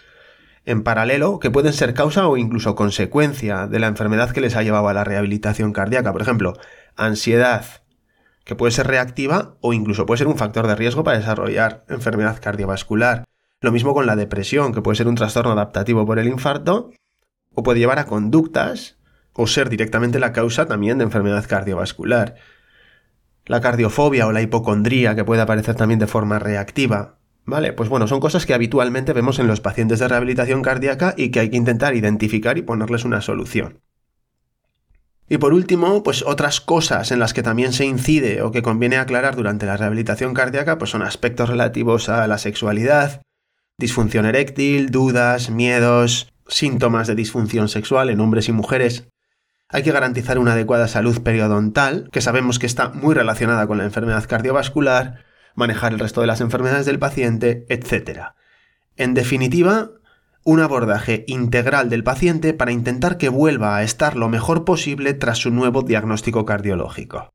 en 0.64 0.82
paralelo 0.82 1.38
que 1.38 1.50
pueden 1.50 1.72
ser 1.72 1.92
causa 1.94 2.26
o 2.26 2.36
incluso 2.36 2.74
consecuencia 2.74 3.66
de 3.66 3.78
la 3.78 3.86
enfermedad 3.86 4.30
que 4.30 4.40
les 4.40 4.56
ha 4.56 4.62
llevado 4.62 4.88
a 4.88 4.94
la 4.94 5.04
rehabilitación 5.04 5.72
cardíaca. 5.72 6.12
Por 6.12 6.22
ejemplo, 6.22 6.54
ansiedad, 6.96 7.64
que 8.44 8.54
puede 8.54 8.72
ser 8.72 8.86
reactiva 8.86 9.56
o 9.60 9.72
incluso 9.72 10.06
puede 10.06 10.18
ser 10.18 10.26
un 10.26 10.38
factor 10.38 10.66
de 10.66 10.76
riesgo 10.76 11.04
para 11.04 11.18
desarrollar 11.18 11.84
enfermedad 11.88 12.40
cardiovascular. 12.40 13.24
Lo 13.60 13.72
mismo 13.72 13.94
con 13.94 14.06
la 14.06 14.16
depresión, 14.16 14.72
que 14.72 14.82
puede 14.82 14.96
ser 14.96 15.08
un 15.08 15.14
trastorno 15.14 15.52
adaptativo 15.52 16.06
por 16.06 16.18
el 16.18 16.28
infarto 16.28 16.90
o 17.54 17.62
puede 17.62 17.78
llevar 17.78 17.98
a 17.98 18.06
conductas 18.06 18.96
o 19.32 19.46
ser 19.46 19.68
directamente 19.68 20.18
la 20.18 20.32
causa 20.32 20.66
también 20.66 20.98
de 20.98 21.04
enfermedad 21.04 21.46
cardiovascular. 21.46 22.36
La 23.46 23.60
cardiofobia 23.60 24.26
o 24.26 24.32
la 24.32 24.42
hipocondría, 24.42 25.14
que 25.14 25.24
puede 25.24 25.42
aparecer 25.42 25.74
también 25.74 26.00
de 26.00 26.06
forma 26.06 26.38
reactiva. 26.38 27.18
Vale, 27.44 27.74
pues 27.74 27.90
bueno, 27.90 28.06
son 28.06 28.20
cosas 28.20 28.46
que 28.46 28.54
habitualmente 28.54 29.12
vemos 29.12 29.38
en 29.38 29.46
los 29.46 29.60
pacientes 29.60 29.98
de 29.98 30.08
rehabilitación 30.08 30.62
cardíaca 30.62 31.14
y 31.16 31.30
que 31.30 31.40
hay 31.40 31.50
que 31.50 31.58
intentar 31.58 31.94
identificar 31.94 32.56
y 32.56 32.62
ponerles 32.62 33.04
una 33.04 33.20
solución. 33.20 33.80
Y 35.28 35.38
por 35.38 35.52
último, 35.52 36.02
pues 36.02 36.22
otras 36.22 36.60
cosas 36.60 37.10
en 37.10 37.18
las 37.18 37.32
que 37.34 37.42
también 37.42 37.72
se 37.72 37.86
incide 37.86 38.42
o 38.42 38.50
que 38.50 38.62
conviene 38.62 38.96
aclarar 38.96 39.36
durante 39.36 39.66
la 39.66 39.76
rehabilitación 39.76 40.34
cardíaca, 40.34 40.78
pues 40.78 40.90
son 40.90 41.02
aspectos 41.02 41.48
relativos 41.48 42.08
a 42.08 42.26
la 42.26 42.38
sexualidad, 42.38 43.22
disfunción 43.78 44.26
eréctil, 44.26 44.90
dudas, 44.90 45.50
miedos, 45.50 46.32
síntomas 46.46 47.06
de 47.06 47.14
disfunción 47.14 47.68
sexual 47.68 48.10
en 48.10 48.20
hombres 48.20 48.48
y 48.48 48.52
mujeres. 48.52 49.08
Hay 49.68 49.82
que 49.82 49.92
garantizar 49.92 50.38
una 50.38 50.52
adecuada 50.52 50.88
salud 50.88 51.22
periodontal, 51.22 52.08
que 52.12 52.20
sabemos 52.20 52.58
que 52.58 52.66
está 52.66 52.90
muy 52.90 53.14
relacionada 53.14 53.66
con 53.66 53.78
la 53.78 53.84
enfermedad 53.84 54.26
cardiovascular, 54.28 55.24
manejar 55.54 55.92
el 55.92 55.98
resto 55.98 56.20
de 56.20 56.26
las 56.26 56.40
enfermedades 56.40 56.86
del 56.86 56.98
paciente, 56.98 57.66
etc. 57.68 58.34
En 58.96 59.14
definitiva, 59.14 59.90
un 60.44 60.60
abordaje 60.60 61.24
integral 61.26 61.88
del 61.88 62.04
paciente 62.04 62.52
para 62.52 62.72
intentar 62.72 63.16
que 63.16 63.30
vuelva 63.30 63.76
a 63.76 63.82
estar 63.82 64.16
lo 64.16 64.28
mejor 64.28 64.64
posible 64.64 65.14
tras 65.14 65.38
su 65.38 65.50
nuevo 65.50 65.82
diagnóstico 65.82 66.44
cardiológico. 66.44 67.32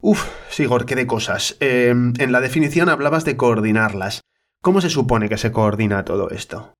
Uf, 0.00 0.28
Sigor, 0.50 0.84
qué 0.84 0.96
de 0.96 1.06
cosas. 1.06 1.56
Em, 1.60 2.12
en 2.18 2.32
la 2.32 2.40
definición 2.40 2.88
hablabas 2.88 3.24
de 3.24 3.36
coordinarlas. 3.36 4.20
¿Cómo 4.60 4.80
se 4.80 4.90
supone 4.90 5.28
que 5.28 5.38
se 5.38 5.52
coordina 5.52 6.04
todo 6.04 6.30
esto? 6.30 6.74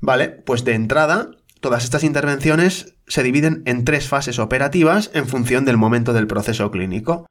Vale, 0.00 0.28
pues 0.28 0.64
de 0.64 0.74
entrada, 0.74 1.30
todas 1.60 1.84
estas 1.84 2.04
intervenciones 2.04 2.97
se 3.08 3.22
dividen 3.22 3.62
en 3.66 3.84
tres 3.84 4.08
fases 4.08 4.38
operativas 4.38 5.10
en 5.14 5.26
función 5.26 5.64
del 5.64 5.76
momento 5.76 6.12
del 6.12 6.26
proceso 6.26 6.70
clínico. 6.70 7.26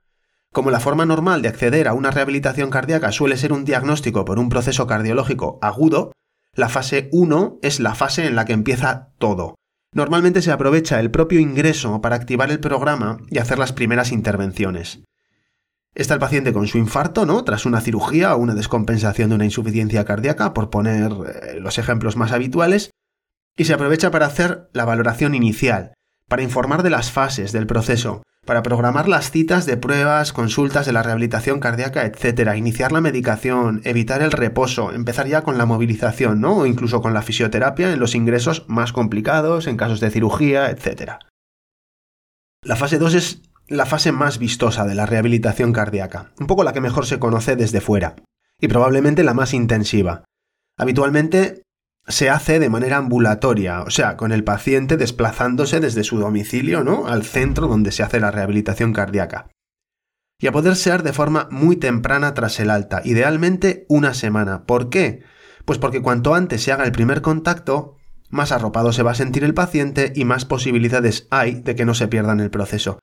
Como 0.51 0.71
la 0.71 0.79
forma 0.79 1.05
normal 1.05 1.41
de 1.41 1.49
acceder 1.49 1.87
a 1.87 1.93
una 1.93 2.11
rehabilitación 2.11 2.69
cardíaca 2.69 3.11
suele 3.11 3.37
ser 3.37 3.53
un 3.53 3.65
diagnóstico 3.65 4.25
por 4.25 4.39
un 4.39 4.49
proceso 4.49 4.87
cardiológico 4.87 5.59
agudo, 5.61 6.11
la 6.53 6.69
fase 6.69 7.09
1 7.11 7.59
es 7.61 7.79
la 7.79 7.93
fase 7.93 8.25
en 8.25 8.35
la 8.35 8.45
que 8.45 8.53
empieza 8.53 9.09
todo. 9.19 9.55
Normalmente 9.93 10.41
se 10.41 10.51
aprovecha 10.51 10.99
el 10.99 11.11
propio 11.11 11.39
ingreso 11.39 12.01
para 12.01 12.15
activar 12.15 12.51
el 12.51 12.59
programa 12.59 13.19
y 13.29 13.37
hacer 13.37 13.59
las 13.59 13.73
primeras 13.73 14.11
intervenciones. 14.11 15.01
Está 15.95 16.13
el 16.13 16.19
paciente 16.19 16.53
con 16.53 16.67
su 16.67 16.77
infarto, 16.77 17.25
¿no? 17.25 17.43
Tras 17.43 17.65
una 17.65 17.81
cirugía 17.81 18.35
o 18.35 18.39
una 18.39 18.53
descompensación 18.53 19.29
de 19.29 19.35
una 19.35 19.45
insuficiencia 19.45 20.05
cardíaca, 20.05 20.53
por 20.53 20.69
poner 20.69 21.11
eh, 21.11 21.59
los 21.59 21.79
ejemplos 21.79 22.15
más 22.15 22.31
habituales, 22.31 22.91
y 23.57 23.65
se 23.65 23.73
aprovecha 23.73 24.11
para 24.11 24.27
hacer 24.27 24.69
la 24.71 24.85
valoración 24.85 25.35
inicial, 25.35 25.93
para 26.29 26.43
informar 26.43 26.83
de 26.83 26.91
las 26.91 27.11
fases 27.11 27.51
del 27.51 27.67
proceso, 27.67 28.21
para 28.45 28.63
programar 28.63 29.09
las 29.09 29.31
citas 29.31 29.65
de 29.65 29.75
pruebas, 29.75 30.31
consultas 30.31 30.85
de 30.85 30.93
la 30.93 31.03
rehabilitación 31.03 31.59
cardíaca, 31.59 32.05
etc., 32.05 32.55
iniciar 32.55 32.93
la 32.93 33.01
medicación, 33.01 33.81
evitar 33.83 34.21
el 34.21 34.31
reposo, 34.31 34.93
empezar 34.93 35.27
ya 35.27 35.41
con 35.41 35.57
la 35.57 35.65
movilización, 35.65 36.39
¿no? 36.39 36.59
O 36.59 36.65
incluso 36.65 37.01
con 37.01 37.13
la 37.13 37.23
fisioterapia 37.23 37.91
en 37.91 37.99
los 37.99 38.15
ingresos 38.15 38.63
más 38.67 38.93
complicados, 38.93 39.67
en 39.67 39.75
casos 39.75 39.99
de 39.99 40.11
cirugía, 40.11 40.69
etc. 40.69 41.13
La 42.63 42.77
fase 42.77 42.99
2 42.99 43.13
es 43.15 43.41
la 43.67 43.85
fase 43.85 44.13
más 44.13 44.37
vistosa 44.37 44.85
de 44.85 44.95
la 44.95 45.05
rehabilitación 45.05 45.73
cardíaca, 45.73 46.31
un 46.39 46.47
poco 46.47 46.63
la 46.63 46.71
que 46.71 46.79
mejor 46.79 47.05
se 47.05 47.19
conoce 47.19 47.57
desde 47.57 47.81
fuera, 47.81 48.15
y 48.61 48.69
probablemente 48.69 49.23
la 49.23 49.33
más 49.33 49.53
intensiva. 49.53 50.23
Habitualmente 50.77 51.63
se 52.07 52.29
hace 52.29 52.59
de 52.59 52.69
manera 52.69 52.97
ambulatoria, 52.97 53.81
o 53.81 53.89
sea, 53.89 54.15
con 54.15 54.31
el 54.31 54.43
paciente 54.43 54.97
desplazándose 54.97 55.79
desde 55.79 56.03
su 56.03 56.19
domicilio, 56.19 56.83
¿no? 56.83 57.07
al 57.07 57.23
centro 57.23 57.67
donde 57.67 57.91
se 57.91 58.03
hace 58.03 58.19
la 58.19 58.31
rehabilitación 58.31 58.93
cardíaca. 58.93 59.49
Y 60.39 60.47
a 60.47 60.51
poder 60.51 60.75
ser 60.75 61.03
de 61.03 61.13
forma 61.13 61.47
muy 61.51 61.75
temprana 61.75 62.33
tras 62.33 62.59
el 62.59 62.69
alta, 62.69 63.01
idealmente 63.03 63.85
una 63.89 64.13
semana. 64.13 64.65
¿Por 64.65 64.89
qué? 64.89 65.23
Pues 65.65 65.79
porque 65.79 66.01
cuanto 66.01 66.35
antes 66.35 66.63
se 66.63 66.71
haga 66.71 66.85
el 66.85 66.91
primer 66.91 67.21
contacto, 67.21 67.97
más 68.29 68.51
arropado 68.51 68.93
se 68.93 69.03
va 69.03 69.11
a 69.11 69.15
sentir 69.15 69.43
el 69.43 69.53
paciente 69.53 70.13
y 70.15 70.25
más 70.25 70.45
posibilidades 70.45 71.27
hay 71.31 71.55
de 71.55 71.75
que 71.75 71.85
no 71.85 71.93
se 71.93 72.07
pierda 72.07 72.33
en 72.33 72.39
el 72.39 72.51
proceso. 72.51 72.99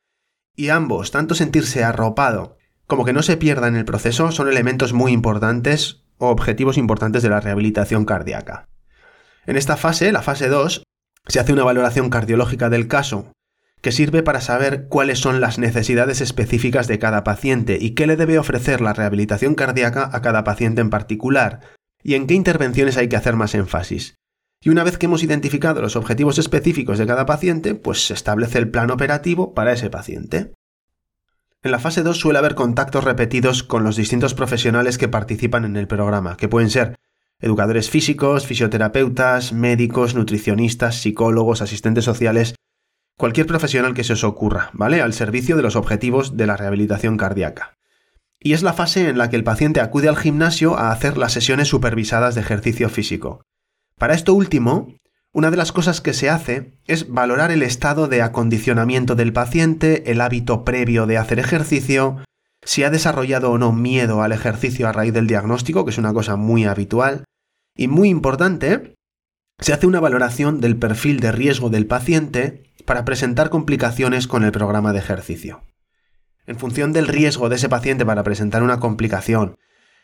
Y 0.57 0.69
ambos, 0.69 1.11
tanto 1.11 1.35
sentirse 1.35 1.83
arropado 1.83 2.57
como 2.87 3.05
que 3.05 3.13
no 3.13 3.23
se 3.23 3.37
pierda 3.37 3.69
en 3.69 3.77
el 3.77 3.85
proceso, 3.85 4.31
son 4.31 4.49
elementos 4.49 4.93
muy 4.93 5.13
importantes 5.13 6.05
o 6.19 6.29
objetivos 6.29 6.77
importantes 6.77 7.23
de 7.23 7.31
la 7.31 7.41
rehabilitación 7.41 8.05
cardíaca. 8.05 8.69
En 9.47 9.57
esta 9.57 9.77
fase, 9.77 10.13
la 10.13 10.23
fase 10.23 10.49
2, 10.49 10.83
se 11.27 11.41
hace 11.41 11.53
una 11.53 11.65
valoración 11.65 12.11
cardiológica 12.11 12.71
del 12.71 12.89
caso, 12.89 13.33
que 13.81 13.93
sirve 13.93 14.23
para 14.23 14.41
saber 14.41 14.89
cuáles 14.89 15.19
son 15.19 15.41
las 15.41 15.59
necesidades 15.59 16.21
específicas 16.21 16.87
de 16.89 16.99
cada 16.99 17.23
paciente 17.25 17.77
y 17.81 17.91
qué 17.91 18.07
le 18.07 18.17
debe 18.17 18.39
ofrecer 18.39 18.81
la 18.81 18.95
rehabilitación 18.95 19.55
cardíaca 19.55 20.09
a 20.13 20.23
cada 20.23 20.45
paciente 20.45 20.81
en 20.81 20.91
particular, 20.91 21.61
y 22.03 22.15
en 22.15 22.27
qué 22.27 22.35
intervenciones 22.35 22.97
hay 22.97 23.09
que 23.09 23.17
hacer 23.17 23.37
más 23.37 23.55
énfasis. 23.55 24.17
Y 24.63 24.71
una 24.71 24.85
vez 24.85 24.97
que 24.97 25.07
hemos 25.07 25.23
identificado 25.23 25.83
los 25.83 25.97
objetivos 25.97 26.39
específicos 26.39 26.99
de 26.99 27.07
cada 27.07 27.27
paciente, 27.27 27.75
pues 27.75 28.07
se 28.07 28.15
establece 28.15 28.59
el 28.59 28.71
plan 28.71 28.91
operativo 28.91 29.53
para 29.53 29.73
ese 29.73 29.91
paciente. 29.91 30.55
En 31.63 31.71
la 31.71 31.79
fase 31.79 32.03
2 32.03 32.19
suele 32.19 32.39
haber 32.39 32.55
contactos 32.55 33.05
repetidos 33.05 33.63
con 33.63 33.85
los 33.85 33.97
distintos 33.97 34.33
profesionales 34.33 34.97
que 34.97 35.09
participan 35.09 35.67
en 35.67 35.77
el 35.77 35.87
programa, 35.87 36.39
que 36.39 36.49
pueden 36.49 36.71
ser 36.71 36.97
educadores 37.41 37.91
físicos, 37.91 38.47
fisioterapeutas, 38.47 39.53
médicos, 39.53 40.15
nutricionistas, 40.15 41.01
psicólogos, 41.01 41.63
asistentes 41.63 42.05
sociales, 42.05 42.55
cualquier 43.17 43.47
profesional 43.47 43.95
que 43.95 44.05
se 44.05 44.15
os 44.15 44.25
ocurra, 44.25 44.71
¿vale? 44.73 45.01
Al 45.01 45.13
servicio 45.13 45.57
de 45.57 45.63
los 45.63 45.77
objetivos 45.77 46.37
de 46.37 46.47
la 46.47 46.57
rehabilitación 46.57 47.17
cardíaca. 47.17 47.77
Y 48.41 48.53
es 48.53 48.63
la 48.63 48.73
fase 48.73 49.09
en 49.09 49.19
la 49.19 49.31
que 49.31 49.37
el 49.37 49.45
paciente 49.45 49.81
acude 49.81 50.09
al 50.09 50.17
gimnasio 50.17 50.77
a 50.77 50.91
hacer 50.91 51.17
las 51.17 51.33
sesiones 51.33 51.69
supervisadas 51.69 52.35
de 52.35 52.43
ejercicio 52.43 52.89
físico. 52.89 53.43
Para 53.99 54.15
esto 54.15 54.35
último, 54.35 54.89
una 55.33 55.51
de 55.51 55.57
las 55.57 55.73
cosas 55.73 56.01
que 56.01 56.13
se 56.13 56.31
hace 56.31 56.79
es 56.87 57.09
valorar 57.09 57.51
el 57.51 57.63
estado 57.63 58.07
de 58.07 58.23
acondicionamiento 58.23 59.15
del 59.15 59.33
paciente, 59.33 60.11
el 60.11 60.21
hábito 60.21 60.65
previo 60.65 61.07
de 61.07 61.19
hacer 61.19 61.39
ejercicio, 61.39 62.19
si 62.65 62.83
ha 62.83 62.91
desarrollado 62.91 63.51
o 63.51 63.59
no 63.59 63.73
miedo 63.73 64.23
al 64.23 64.33
ejercicio 64.33 64.89
a 64.89 64.93
raíz 64.93 65.13
del 65.13 65.27
diagnóstico, 65.27 65.85
que 65.85 65.91
es 65.91 65.99
una 65.99 66.13
cosa 66.13 66.37
muy 66.37 66.65
habitual, 66.65 67.25
y 67.77 67.89
muy 67.89 68.09
importante, 68.09 68.95
se 69.59 69.73
hace 69.73 69.87
una 69.87 70.01
valoración 70.01 70.61
del 70.61 70.77
perfil 70.77 71.21
de 71.21 71.33
riesgo 71.33 71.71
del 71.71 71.87
paciente 71.87 72.73
para 72.85 73.05
presentar 73.05 73.51
complicaciones 73.51 74.27
con 74.27 74.45
el 74.45 74.53
programa 74.53 74.93
de 74.93 74.99
ejercicio. 74.99 75.63
En 76.47 76.59
función 76.59 76.93
del 76.93 77.09
riesgo 77.09 77.49
de 77.49 77.57
ese 77.57 77.69
paciente 77.69 78.05
para 78.05 78.23
presentar 78.23 78.63
una 78.63 78.81
complicación, 78.81 79.57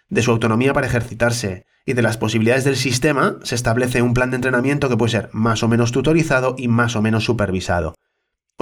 de 0.08 0.22
su 0.22 0.30
autonomía 0.32 0.72
para 0.72 0.86
ejercitarse 0.86 1.64
y 1.86 1.92
de 1.92 2.02
las 2.02 2.16
posibilidades 2.16 2.64
del 2.64 2.76
sistema, 2.76 3.38
se 3.42 3.54
establece 3.54 4.02
un 4.02 4.14
plan 4.14 4.30
de 4.30 4.36
entrenamiento 4.36 4.88
que 4.88 4.96
puede 4.96 5.12
ser 5.12 5.30
más 5.32 5.62
o 5.62 5.68
menos 5.68 5.92
tutorizado 5.92 6.54
y 6.58 6.68
más 6.68 6.96
o 6.96 7.02
menos 7.02 7.24
supervisado. 7.24 7.94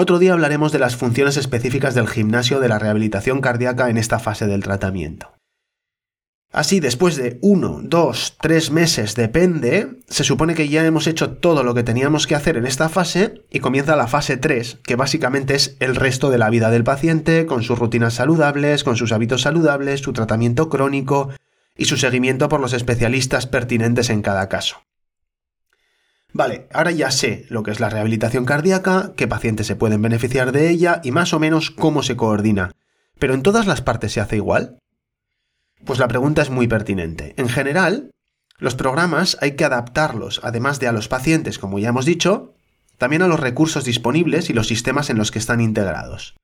Otro 0.01 0.21
día 0.21 0.33
hablaremos 0.33 0.71
de 0.71 0.79
las 0.79 0.95
funciones 0.95 1.37
específicas 1.37 1.93
del 1.97 2.07
gimnasio 2.07 2.61
de 2.61 2.69
la 2.69 2.79
rehabilitación 2.79 3.41
cardíaca 3.41 3.91
en 3.91 3.97
esta 3.97 4.21
fase 4.21 4.47
del 4.47 4.63
tratamiento. 4.63 5.33
Así, 6.53 6.79
después 6.79 7.17
de 7.17 7.41
uno, 7.43 7.81
dos, 7.83 8.37
tres 8.41 8.71
meses, 8.71 9.17
depende, 9.17 9.99
se 10.07 10.23
supone 10.23 10.55
que 10.55 10.69
ya 10.69 10.87
hemos 10.87 11.09
hecho 11.09 11.33
todo 11.39 11.65
lo 11.65 11.75
que 11.75 11.83
teníamos 11.83 12.29
que 12.29 12.37
hacer 12.37 12.57
en 12.57 12.67
esta 12.67 12.89
fase 12.89 13.43
y 13.51 13.59
comienza 13.59 13.97
la 13.97 14.07
fase 14.07 14.37
3, 14.37 14.79
que 14.85 14.95
básicamente 14.95 15.57
es 15.57 15.77
el 15.81 15.97
resto 15.97 16.31
de 16.31 16.39
la 16.39 16.49
vida 16.49 16.71
del 16.71 16.85
paciente, 16.85 17.45
con 17.45 17.65
sus 17.65 17.77
rutinas 17.77 18.15
saludables, 18.15 18.85
con 18.85 18.95
sus 18.95 19.11
hábitos 19.11 19.43
saludables, 19.43 19.99
su 19.99 20.13
tratamiento 20.13 20.69
crónico 20.69 21.31
y 21.77 21.87
su 21.87 21.97
seguimiento 21.97 22.49
por 22.49 22.61
los 22.61 22.73
especialistas 22.73 23.49
pertinentes 23.49 24.11
en 24.11 24.23
cada 24.23 24.49
caso. 24.49 24.77
Vale, 26.33 26.69
ahora 26.73 26.91
ya 26.91 27.11
sé 27.11 27.47
lo 27.49 27.63
que 27.63 27.71
es 27.71 27.81
la 27.81 27.89
rehabilitación 27.89 28.45
cardíaca, 28.45 29.13
qué 29.17 29.27
pacientes 29.27 29.67
se 29.67 29.77
pueden 29.77 30.03
beneficiar 30.03 30.53
de 30.53 30.69
ella 30.69 31.01
y 31.03 31.11
más 31.11 31.33
o 31.33 31.39
menos 31.39 31.71
cómo 31.71 32.03
se 32.03 32.17
coordina. 32.17 32.73
¿Pero 33.19 33.35
en 33.35 33.43
todas 33.43 33.67
las 33.67 33.81
partes 33.81 34.13
se 34.13 34.21
hace 34.21 34.37
igual? 34.37 34.79
Pues 35.85 35.99
la 35.99 36.09
pregunta 36.09 36.43
es 36.43 36.51
muy 36.51 36.69
pertinente. 36.69 37.35
En 37.37 37.49
general, 37.49 38.11
los 38.59 38.75
programas 38.75 39.39
hay 39.41 39.53
que 39.53 39.65
adaptarlos, 39.65 40.41
además 40.43 40.81
de 40.81 40.89
a 40.89 40.93
los 40.93 41.09
pacientes, 41.09 41.59
como 41.59 41.79
ya 41.79 41.89
hemos 41.89 42.05
dicho, 42.05 42.55
también 42.99 43.23
a 43.23 43.29
los 43.29 43.41
recursos 43.41 43.85
disponibles 43.85 44.51
y 44.51 44.53
los 44.53 44.67
sistemas 44.67 45.09
en 45.11 45.17
los 45.17 45.31
que 45.31 45.39
están 45.39 45.61
integrados. 45.61 46.35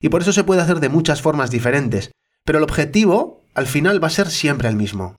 Y 0.00 0.10
por 0.10 0.22
eso 0.22 0.32
se 0.32 0.44
puede 0.44 0.60
hacer 0.60 0.80
de 0.80 0.90
muchas 0.90 1.22
formas 1.22 1.50
diferentes, 1.50 2.12
pero 2.44 2.58
el 2.58 2.64
objetivo 2.64 3.42
al 3.54 3.66
final 3.66 4.02
va 4.02 4.08
a 4.08 4.10
ser 4.10 4.30
siempre 4.30 4.68
el 4.68 4.76
mismo. 4.76 5.16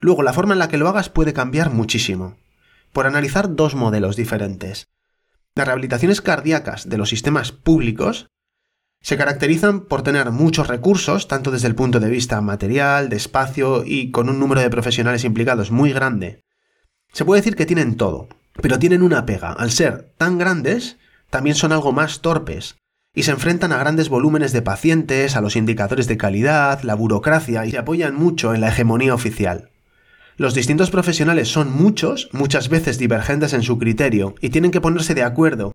Luego, 0.00 0.22
la 0.22 0.32
forma 0.32 0.52
en 0.52 0.60
la 0.60 0.68
que 0.68 0.78
lo 0.78 0.88
hagas 0.88 1.08
puede 1.08 1.32
cambiar 1.32 1.70
muchísimo. 1.70 2.36
Por 2.92 3.06
analizar 3.06 3.54
dos 3.54 3.74
modelos 3.74 4.16
diferentes. 4.16 4.88
Las 5.54 5.66
rehabilitaciones 5.66 6.20
cardíacas 6.20 6.88
de 6.88 6.98
los 6.98 7.08
sistemas 7.08 7.52
públicos 7.52 8.28
se 9.00 9.16
caracterizan 9.16 9.82
por 9.82 10.02
tener 10.02 10.30
muchos 10.30 10.66
recursos, 10.66 11.28
tanto 11.28 11.50
desde 11.50 11.68
el 11.68 11.74
punto 11.74 12.00
de 12.00 12.10
vista 12.10 12.40
material, 12.40 13.08
de 13.08 13.16
espacio 13.16 13.84
y 13.84 14.10
con 14.10 14.28
un 14.28 14.40
número 14.40 14.60
de 14.60 14.70
profesionales 14.70 15.24
implicados 15.24 15.70
muy 15.70 15.92
grande. 15.92 16.44
Se 17.12 17.24
puede 17.24 17.40
decir 17.40 17.56
que 17.56 17.66
tienen 17.66 17.96
todo, 17.96 18.28
pero 18.60 18.78
tienen 18.78 19.02
una 19.02 19.24
pega. 19.24 19.52
Al 19.52 19.70
ser 19.70 20.12
tan 20.18 20.38
grandes, 20.38 20.96
también 21.30 21.56
son 21.56 21.72
algo 21.72 21.92
más 21.92 22.20
torpes, 22.20 22.76
y 23.14 23.22
se 23.22 23.30
enfrentan 23.30 23.72
a 23.72 23.78
grandes 23.78 24.08
volúmenes 24.08 24.52
de 24.52 24.62
pacientes, 24.62 25.36
a 25.36 25.40
los 25.40 25.56
indicadores 25.56 26.06
de 26.06 26.16
calidad, 26.16 26.82
la 26.82 26.94
burocracia, 26.94 27.64
y 27.66 27.70
se 27.70 27.78
apoyan 27.78 28.14
mucho 28.14 28.54
en 28.54 28.60
la 28.60 28.68
hegemonía 28.68 29.14
oficial. 29.14 29.70
Los 30.38 30.54
distintos 30.54 30.92
profesionales 30.92 31.48
son 31.48 31.72
muchos, 31.72 32.28
muchas 32.30 32.68
veces 32.68 32.96
divergentes 32.96 33.52
en 33.54 33.64
su 33.64 33.76
criterio, 33.76 34.36
y 34.40 34.50
tienen 34.50 34.70
que 34.70 34.80
ponerse 34.80 35.16
de 35.16 35.24
acuerdo. 35.24 35.72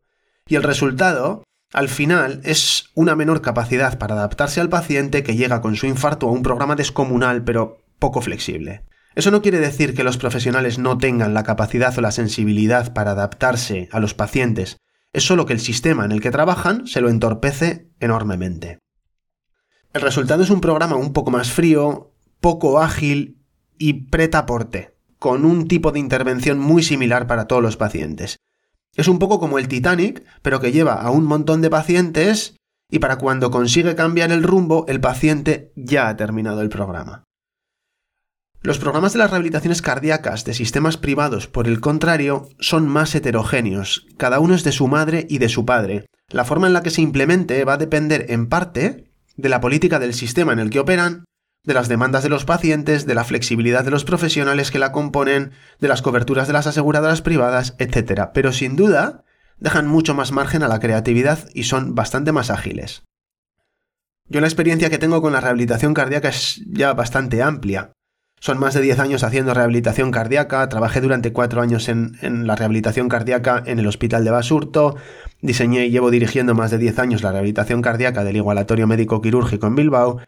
Y 0.48 0.56
el 0.56 0.64
resultado, 0.64 1.44
al 1.74 1.90
final, 1.90 2.40
es 2.46 2.86
una 2.96 3.14
menor 3.18 3.42
capacidad 3.42 4.00
para 4.00 4.14
adaptarse 4.14 4.62
al 4.62 4.70
paciente 4.70 5.22
que 5.22 5.36
llega 5.36 5.60
con 5.60 5.76
su 5.76 5.86
infarto 5.86 6.30
a 6.30 6.32
un 6.32 6.44
programa 6.44 6.78
descomunal 6.78 7.44
pero 7.44 7.80
poco 8.00 8.22
flexible. 8.22 8.86
Eso 9.16 9.32
no 9.32 9.42
quiere 9.42 9.60
decir 9.60 9.94
que 9.94 10.06
los 10.06 10.18
profesionales 10.18 10.80
no 10.80 10.98
tengan 10.98 11.34
la 11.34 11.44
capacidad 11.44 11.96
o 11.98 12.02
la 12.02 12.12
sensibilidad 12.12 12.94
para 12.94 13.12
adaptarse 13.12 13.90
a 13.92 14.00
los 14.00 14.14
pacientes, 14.14 14.78
es 15.12 15.26
solo 15.26 15.46
que 15.46 15.54
el 15.54 15.60
sistema 15.60 16.06
en 16.06 16.14
el 16.14 16.22
que 16.22 16.32
trabajan 16.32 16.88
se 16.88 17.02
lo 17.02 17.10
entorpece 17.10 17.90
enormemente. 18.00 18.80
El 19.94 20.02
resultado 20.02 20.42
es 20.42 20.50
un 20.50 20.62
programa 20.62 20.96
un 20.96 21.12
poco 21.12 21.32
más 21.32 21.52
frío, 21.52 22.14
poco 22.40 22.82
ágil 22.82 23.43
y 23.78 24.06
pretaporte, 24.08 24.96
con 25.20 25.46
un 25.46 25.68
tipo 25.68 25.92
de 25.92 26.00
intervención 26.00 26.60
muy 26.60 26.84
similar 26.84 27.28
para 27.28 27.48
todos 27.48 27.62
los 27.62 27.78
pacientes. 27.78 28.38
Es 28.96 29.08
un 29.08 29.20
poco 29.20 29.40
como 29.40 29.58
el 29.58 29.68
Titanic, 29.68 30.24
pero 30.42 30.60
que 30.60 30.72
lleva 30.72 30.96
a 30.96 31.10
un 31.10 31.26
montón 31.26 31.62
de 31.62 31.70
pacientes 31.70 32.56
y 32.92 33.00
para 33.00 33.18
cuando 33.18 33.50
consigue 33.50 33.96
cambiar 33.96 34.32
el 34.32 34.44
rumbo, 34.44 34.86
el 34.88 35.00
paciente 35.00 35.72
ya 35.76 36.10
ha 36.10 36.16
terminado 36.16 36.62
el 36.62 36.70
programa. 36.70 37.24
Los 38.62 38.78
programas 38.78 39.14
de 39.14 39.20
las 39.20 39.32
rehabilitaciones 39.32 39.82
cardíacas 39.82 40.46
de 40.46 40.54
sistemas 40.54 40.96
privados, 40.96 41.48
por 41.48 41.68
el 41.68 41.82
contrario, 41.82 42.48
son 42.60 42.88
más 42.88 43.14
heterogéneos, 43.14 44.08
cada 44.18 44.40
uno 44.40 44.54
es 44.56 44.64
de 44.64 44.72
su 44.72 44.88
madre 44.88 45.26
y 45.28 45.40
de 45.40 45.50
su 45.50 45.66
padre. 45.66 46.06
La 46.30 46.46
forma 46.46 46.68
en 46.68 46.74
la 46.74 46.84
que 46.84 46.92
se 46.92 47.02
implemente 47.02 47.66
va 47.66 47.74
a 47.74 47.78
depender 47.78 48.28
en 48.30 48.48
parte 48.48 49.12
de 49.36 49.50
la 49.50 49.60
política 49.60 50.00
del 50.00 50.14
sistema 50.14 50.54
en 50.54 50.60
el 50.60 50.70
que 50.70 50.80
operan 50.80 51.26
de 51.64 51.74
las 51.74 51.88
demandas 51.88 52.24
de 52.24 52.30
los 52.30 52.46
pacientes, 52.46 53.06
de 53.06 53.16
la 53.16 53.24
flexibilidad 53.24 53.86
de 53.86 53.92
los 53.92 54.04
profesionales 54.04 54.70
que 54.70 54.80
la 54.80 54.92
componen, 54.92 55.52
de 55.80 55.88
las 55.88 56.02
coberturas 56.02 56.48
de 56.48 56.54
las 56.54 56.68
aseguradoras 56.68 57.22
privadas, 57.22 57.76
etc. 57.80 58.30
Pero 58.34 58.52
sin 58.52 58.76
duda, 58.76 59.24
dejan 59.60 59.88
mucho 59.88 60.14
más 60.14 60.32
margen 60.32 60.64
a 60.64 60.68
la 60.68 60.80
creatividad 60.80 61.48
y 61.54 61.64
son 61.64 61.96
bastante 61.96 62.32
más 62.34 62.50
ágiles. 62.50 63.04
Yo 64.28 64.42
la 64.42 64.48
experiencia 64.48 64.90
que 64.90 64.98
tengo 64.98 65.22
con 65.22 65.34
la 65.34 65.42
rehabilitación 65.42 65.94
cardíaca 65.94 66.30
es 66.30 66.62
ya 66.68 66.94
bastante 66.94 67.42
amplia. 67.42 67.94
Son 68.40 68.60
más 68.60 68.74
de 68.74 68.82
10 68.82 69.00
años 69.00 69.24
haciendo 69.24 69.54
rehabilitación 69.54 70.12
cardíaca, 70.12 70.68
trabajé 70.68 71.00
durante 71.00 71.32
4 71.32 71.62
años 71.62 71.88
en, 71.88 72.18
en, 72.22 72.46
la 72.46 72.58
rehabilitación 72.58 73.08
cardíaca 73.08 73.64
en 73.66 73.80
el 73.80 73.88
Hospital 73.88 74.26
de 74.26 74.32
Basurto, 74.32 74.98
diseñé 75.42 75.86
y 75.86 75.92
llevo 75.92 76.12
dirigiendo 76.12 76.54
más 76.54 76.70
de 76.72 76.78
10 76.78 77.00
años 77.00 77.24
la 77.24 77.32
rehabilitación 77.32 77.82
cardíaca 77.82 78.26
del 78.26 78.36
Igualatorio 78.36 78.86
Médico 78.86 79.22
Quirúrgico 79.22 79.68
en 79.68 79.76
Bilbao, 79.76 80.20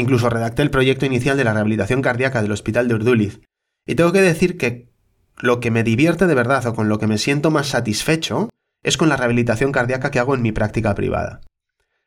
incluso 0.00 0.30
redacté 0.30 0.62
el 0.62 0.70
proyecto 0.70 1.06
inicial 1.06 1.36
de 1.36 1.44
la 1.44 1.52
rehabilitación 1.52 2.02
cardíaca 2.02 2.42
del 2.42 2.52
Hospital 2.52 2.88
de 2.88 2.94
Urduliz. 2.94 3.40
Y 3.86 3.94
tengo 3.94 4.12
que 4.12 4.22
decir 4.22 4.56
que 4.56 4.90
lo 5.38 5.60
que 5.60 5.70
me 5.70 5.84
divierte 5.84 6.26
de 6.26 6.34
verdad 6.34 6.66
o 6.66 6.74
con 6.74 6.88
lo 6.88 6.98
que 6.98 7.06
me 7.06 7.18
siento 7.18 7.50
más 7.50 7.68
satisfecho 7.68 8.48
es 8.82 8.96
con 8.96 9.08
la 9.08 9.16
rehabilitación 9.16 9.72
cardíaca 9.72 10.10
que 10.10 10.18
hago 10.18 10.34
en 10.34 10.42
mi 10.42 10.52
práctica 10.52 10.94
privada. 10.94 11.40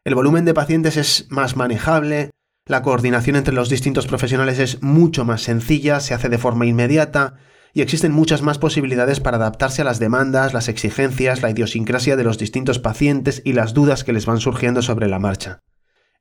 El 0.04 0.15
volumen 0.15 0.45
de 0.45 0.54
pacientes 0.54 0.98
es 0.98 1.28
más 1.30 1.56
manejable, 1.56 2.32
la 2.67 2.82
coordinación 2.82 3.36
entre 3.36 3.54
los 3.54 3.69
distintos 3.69 4.08
profesionales 4.08 4.60
es 4.60 4.82
mucho 4.82 5.24
más 5.24 5.41
sencilla, 5.41 6.00
se 6.00 6.13
hace 6.13 6.30
de 6.30 6.38
forma 6.38 6.65
inmediata 6.65 7.36
y 7.74 7.82
existen 7.82 8.12
muchas 8.12 8.41
más 8.41 8.58
posibilidades 8.58 9.19
para 9.19 9.38
adaptarse 9.38 9.82
a 9.82 9.86
las 9.86 10.00
demandas, 10.00 10.54
las 10.54 10.69
exigencias, 10.69 11.41
la 11.41 11.50
idiosincrasia 11.50 12.15
de 12.15 12.24
los 12.24 12.38
distintos 12.38 12.80
pacientes 12.80 13.41
y 13.45 13.54
las 13.54 13.74
dudas 13.74 14.04
que 14.04 14.13
les 14.13 14.26
van 14.26 14.39
surgiendo 14.39 14.82
sobre 14.82 15.08
la 15.08 15.19
marcha. 15.19 15.60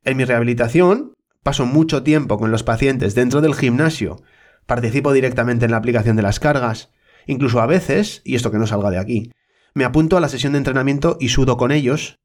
En 0.03 0.17
mi 0.17 0.25
rehabilitación, 0.25 1.15
Paso 1.45 1.67
mucho 1.67 2.03
tiempo 2.03 2.39
con 2.39 2.51
los 2.51 2.63
pacientes 2.63 3.15
dentro 3.15 3.43
del 3.43 3.55
gimnasio, 3.55 4.23
participo 4.67 5.13
directamente 5.13 5.67
en 5.67 5.71
la 5.71 5.77
aplicación 5.77 6.17
de 6.17 6.23
las 6.23 6.41
cargas, 6.41 6.91
incluso 7.27 7.61
a 7.61 7.67
veces, 7.67 8.23
y 8.25 8.35
esto 8.35 8.51
que 8.51 8.59
no 8.59 8.67
salga 8.67 8.91
de 8.91 8.99
aquí, 8.99 9.31
me 9.75 9.85
apunto 9.85 10.17
a 10.17 10.21
la 10.21 10.31
sesión 10.31 10.55
de 10.55 10.59
entrenamiento 10.59 11.19
y 11.21 11.29
sudo 11.29 11.59
con 11.59 11.71
ellos, 11.71 12.19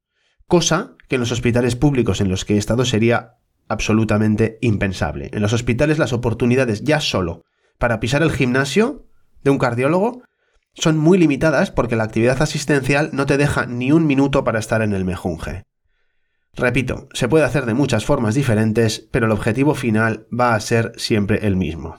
cosa 0.47 0.95
que 1.09 1.15
en 1.15 1.21
los 1.21 1.33
hospitales 1.33 1.75
públicos 1.75 2.21
en 2.21 2.29
los 2.29 2.45
que 2.45 2.55
he 2.55 2.57
estado 2.57 2.85
sería 2.85 3.35
absolutamente 3.67 4.57
impensable. 4.61 5.29
En 5.33 5.41
los 5.41 5.51
hospitales 5.51 5.99
las 5.99 6.13
oportunidades 6.13 6.83
ya 6.83 7.01
solo 7.01 7.43
para 7.77 7.99
pisar 7.99 8.23
el 8.23 8.31
gimnasio 8.31 9.05
de 9.43 9.51
un 9.51 9.57
cardiólogo 9.57 10.23
son 10.73 10.97
muy 10.97 11.17
limitadas 11.17 11.71
porque 11.71 11.95
la 11.95 12.03
actividad 12.05 12.41
asistencial 12.41 13.09
no 13.11 13.25
te 13.25 13.37
deja 13.37 13.65
ni 13.65 13.91
un 13.91 14.07
minuto 14.07 14.45
para 14.45 14.59
estar 14.59 14.81
en 14.81 14.93
el 14.93 15.03
mejunje. 15.03 15.65
Repito, 16.55 17.07
se 17.13 17.27
puede 17.27 17.45
hacer 17.45 17.65
de 17.65 17.73
muchas 17.73 18.05
formas 18.05 18.35
diferentes, 18.35 19.07
pero 19.11 19.25
el 19.27 19.31
objetivo 19.31 19.75
final 19.75 20.27
va 20.37 20.55
a 20.55 20.59
ser 20.59 20.91
siempre 20.97 21.47
el 21.47 21.55
mismo. 21.55 21.97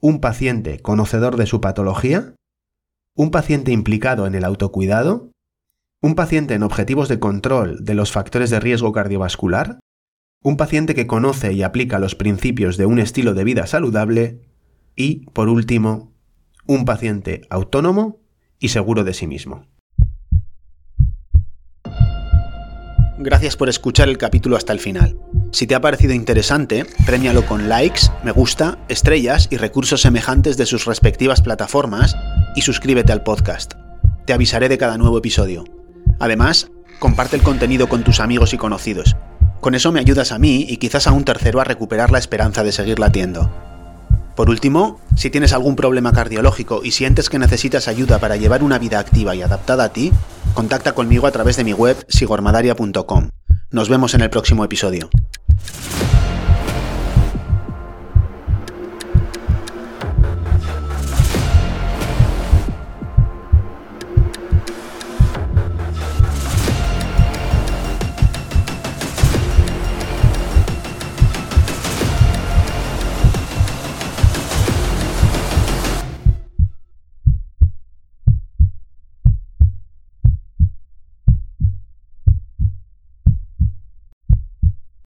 Un 0.00 0.20
paciente 0.20 0.80
conocedor 0.80 1.36
de 1.36 1.46
su 1.46 1.60
patología, 1.60 2.34
un 3.16 3.30
paciente 3.30 3.72
implicado 3.72 4.26
en 4.26 4.34
el 4.34 4.44
autocuidado, 4.44 5.32
un 6.00 6.14
paciente 6.14 6.54
en 6.54 6.62
objetivos 6.62 7.08
de 7.08 7.18
control 7.18 7.84
de 7.84 7.94
los 7.94 8.12
factores 8.12 8.50
de 8.50 8.60
riesgo 8.60 8.92
cardiovascular, 8.92 9.80
un 10.42 10.56
paciente 10.56 10.94
que 10.94 11.08
conoce 11.08 11.52
y 11.52 11.62
aplica 11.62 11.98
los 11.98 12.14
principios 12.14 12.76
de 12.76 12.86
un 12.86 13.00
estilo 13.00 13.34
de 13.34 13.44
vida 13.44 13.66
saludable 13.66 14.40
y, 14.94 15.26
por 15.30 15.48
último, 15.48 16.12
un 16.66 16.84
paciente 16.84 17.42
autónomo 17.50 18.20
y 18.60 18.68
seguro 18.68 19.02
de 19.02 19.14
sí 19.14 19.26
mismo. 19.26 19.66
Gracias 23.20 23.56
por 23.56 23.68
escuchar 23.68 24.08
el 24.08 24.16
capítulo 24.16 24.56
hasta 24.56 24.72
el 24.72 24.78
final. 24.78 25.18
Si 25.50 25.66
te 25.66 25.74
ha 25.74 25.80
parecido 25.80 26.12
interesante, 26.12 26.86
premialo 27.04 27.44
con 27.44 27.68
likes, 27.68 28.02
me 28.22 28.30
gusta, 28.30 28.78
estrellas 28.88 29.48
y 29.50 29.56
recursos 29.56 30.02
semejantes 30.02 30.56
de 30.56 30.66
sus 30.66 30.84
respectivas 30.84 31.42
plataformas 31.42 32.16
y 32.54 32.62
suscríbete 32.62 33.10
al 33.10 33.24
podcast. 33.24 33.74
Te 34.24 34.32
avisaré 34.34 34.68
de 34.68 34.78
cada 34.78 34.98
nuevo 34.98 35.18
episodio. 35.18 35.64
Además, 36.20 36.70
comparte 37.00 37.34
el 37.34 37.42
contenido 37.42 37.88
con 37.88 38.04
tus 38.04 38.20
amigos 38.20 38.54
y 38.54 38.56
conocidos. 38.56 39.16
Con 39.60 39.74
eso 39.74 39.90
me 39.90 39.98
ayudas 39.98 40.30
a 40.30 40.38
mí 40.38 40.64
y 40.68 40.76
quizás 40.76 41.08
a 41.08 41.12
un 41.12 41.24
tercero 41.24 41.60
a 41.60 41.64
recuperar 41.64 42.12
la 42.12 42.18
esperanza 42.18 42.62
de 42.62 42.70
seguir 42.70 43.00
latiendo. 43.00 43.50
Por 44.36 44.48
último, 44.48 45.00
si 45.16 45.30
tienes 45.30 45.52
algún 45.52 45.74
problema 45.74 46.12
cardiológico 46.12 46.82
y 46.84 46.92
sientes 46.92 47.28
que 47.28 47.40
necesitas 47.40 47.88
ayuda 47.88 48.20
para 48.20 48.36
llevar 48.36 48.62
una 48.62 48.78
vida 48.78 49.00
activa 49.00 49.34
y 49.34 49.42
adaptada 49.42 49.82
a 49.82 49.92
ti, 49.92 50.12
contacta 50.58 50.92
conmigo 50.92 51.28
a 51.28 51.30
través 51.30 51.56
de 51.56 51.62
mi 51.62 51.72
web 51.72 52.04
sigormadaria.com. 52.08 53.30
Nos 53.70 53.88
vemos 53.88 54.14
en 54.14 54.22
el 54.22 54.30
próximo 54.30 54.64
episodio. 54.64 55.08